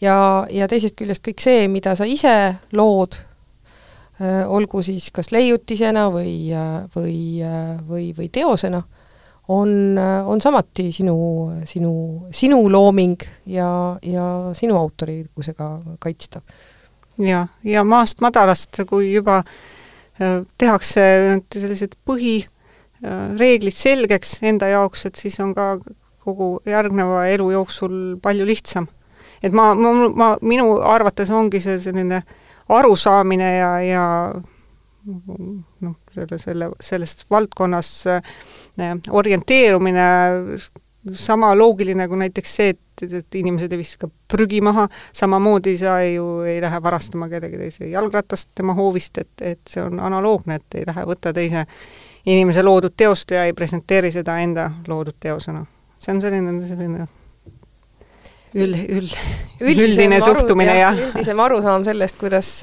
ja, 0.00 0.46
ja 0.48 0.68
teisest 0.68 0.96
küljest 0.96 1.20
kõik 1.26 1.44
see, 1.44 1.66
mida 1.68 1.92
sa 1.94 2.08
ise 2.08 2.32
lood, 2.72 3.20
olgu 4.22 4.80
siis 4.86 5.10
kas 5.12 5.28
leiutisena 5.34 6.06
või, 6.14 6.52
või, 6.94 7.42
või, 7.88 8.08
või 8.16 8.28
teosena, 8.32 8.82
on, 9.48 9.98
on 10.26 10.40
samuti 10.40 10.92
sinu, 10.92 11.16
sinu, 11.66 11.92
sinu 12.30 12.60
looming 12.70 13.22
ja, 13.46 13.98
ja 14.02 14.26
sinu 14.54 14.76
autoriõigusega 14.78 15.68
kaitstav. 16.02 16.42
ja, 17.18 17.46
ja 17.64 17.84
maast 17.84 18.20
madalast, 18.20 18.84
kui 18.88 19.12
juba 19.12 19.42
äh, 19.42 20.42
tehakse 20.58 21.02
need 21.28 21.58
sellised 21.58 21.96
põhireeglid 22.08 23.76
selgeks 23.76 24.38
enda 24.46 24.70
jaoks, 24.72 25.06
et 25.06 25.18
siis 25.18 25.38
on 25.40 25.54
ka 25.54 25.76
kogu 26.22 26.60
järgneva 26.66 27.26
elu 27.32 27.50
jooksul 27.50 28.16
palju 28.22 28.46
lihtsam. 28.46 28.86
et 29.42 29.52
ma, 29.52 29.74
ma, 29.74 29.92
ma, 30.08 30.30
minu 30.40 30.78
arvates 30.86 31.30
ongi 31.30 31.60
see 31.60 31.80
selline 31.82 32.22
arusaamine 32.68 33.56
ja, 33.56 33.72
ja 33.82 34.04
noh, 35.06 35.96
selle, 36.14 36.38
selle, 36.38 36.70
sellest 36.80 37.26
valdkonnas 37.30 37.90
äh, 38.06 38.22
orienteerumine 39.10 40.08
sama 41.14 41.50
loogiline 41.58 42.06
kui 42.08 42.20
näiteks 42.20 42.56
see, 42.56 42.74
et, 42.74 43.04
et 43.18 43.38
inimesed 43.40 43.72
ei 43.72 43.80
viska 43.80 44.08
prügi 44.30 44.60
maha, 44.62 44.86
samamoodi 45.16 45.74
sa 45.80 45.96
ju 46.06 46.42
ei 46.46 46.60
lähe 46.62 46.82
varastama 46.82 47.28
kellegi 47.32 47.58
teise 47.58 47.90
jalgratast 47.90 48.52
tema 48.54 48.76
hoovist, 48.78 49.18
et, 49.18 49.32
et 49.40 49.60
see 49.68 49.82
on 49.82 50.00
analoogne, 50.00 50.60
et 50.60 50.78
ei 50.78 50.86
lähe 50.86 51.06
võtta 51.08 51.32
teise 51.34 51.66
inimese 52.26 52.62
loodud 52.62 52.94
teost 52.96 53.34
ja 53.34 53.48
ei 53.48 53.56
presenteeri 53.56 54.12
seda 54.14 54.38
enda 54.38 54.70
loodud 54.86 55.18
teosena. 55.20 55.64
see 55.98 56.14
on 56.14 56.22
selline, 56.22 56.54
selline 56.66 57.06
üld, 58.54 58.78
üld, 58.88 59.16
üldine 59.60 60.20
suhtumine 60.22 60.76
ja, 60.76 60.92
ja 60.92 61.08
üldisem 61.08 61.40
arusaam 61.40 61.84
sellest, 61.86 62.18
kuidas, 62.20 62.60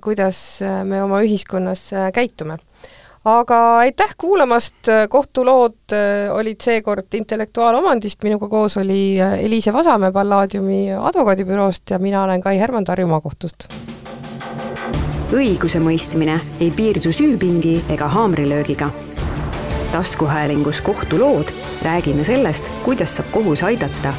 kuidas 0.00 0.38
me 0.84 1.02
oma 1.02 1.18
ühiskonnas 1.26 1.88
käitume 2.14 2.58
aga 3.24 3.76
aitäh 3.78 4.14
kuulamast, 4.18 4.74
kohtulood 5.08 5.92
äh, 5.92 6.32
olid 6.34 6.60
seekord 6.60 7.14
intellektuaalomandist, 7.14 8.22
minuga 8.22 8.48
koos 8.48 8.76
oli 8.76 9.20
äh, 9.20 9.38
Eliise 9.44 9.72
Vasamäe 9.72 10.12
Palladiumi 10.12 10.92
advokaadibüroost 10.92 11.90
ja 11.90 11.98
mina 11.98 12.24
olen 12.24 12.40
Kai 12.40 12.58
Herman 12.58 12.84
Tarju 12.84 13.06
maakohtust. 13.06 13.68
õigusemõistmine 15.34 16.38
ei 16.60 16.70
piirdu 16.70 17.12
süüpingi 17.12 17.84
ega 17.90 18.08
haamrilöögiga. 18.08 18.90
taskuhäälingus 19.92 20.80
Kohtulood 20.80 21.48
räägime 21.82 22.24
sellest, 22.24 22.70
kuidas 22.84 23.16
saab 23.16 23.32
kohus 23.32 23.62
aidata. 23.62 24.14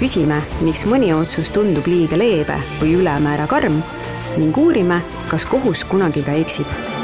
küsime, 0.00 0.42
miks 0.60 0.86
mõni 0.86 1.12
otsus 1.12 1.50
tundub 1.50 1.86
liiga 1.86 2.18
leebe 2.18 2.56
või 2.80 2.94
ülemäära 2.94 3.46
karm 3.46 3.82
ning 4.38 4.56
uurime, 4.56 5.00
kas 5.30 5.44
kohus 5.44 5.84
kunagi 5.84 6.22
ka 6.22 6.38
eksib 6.38 6.99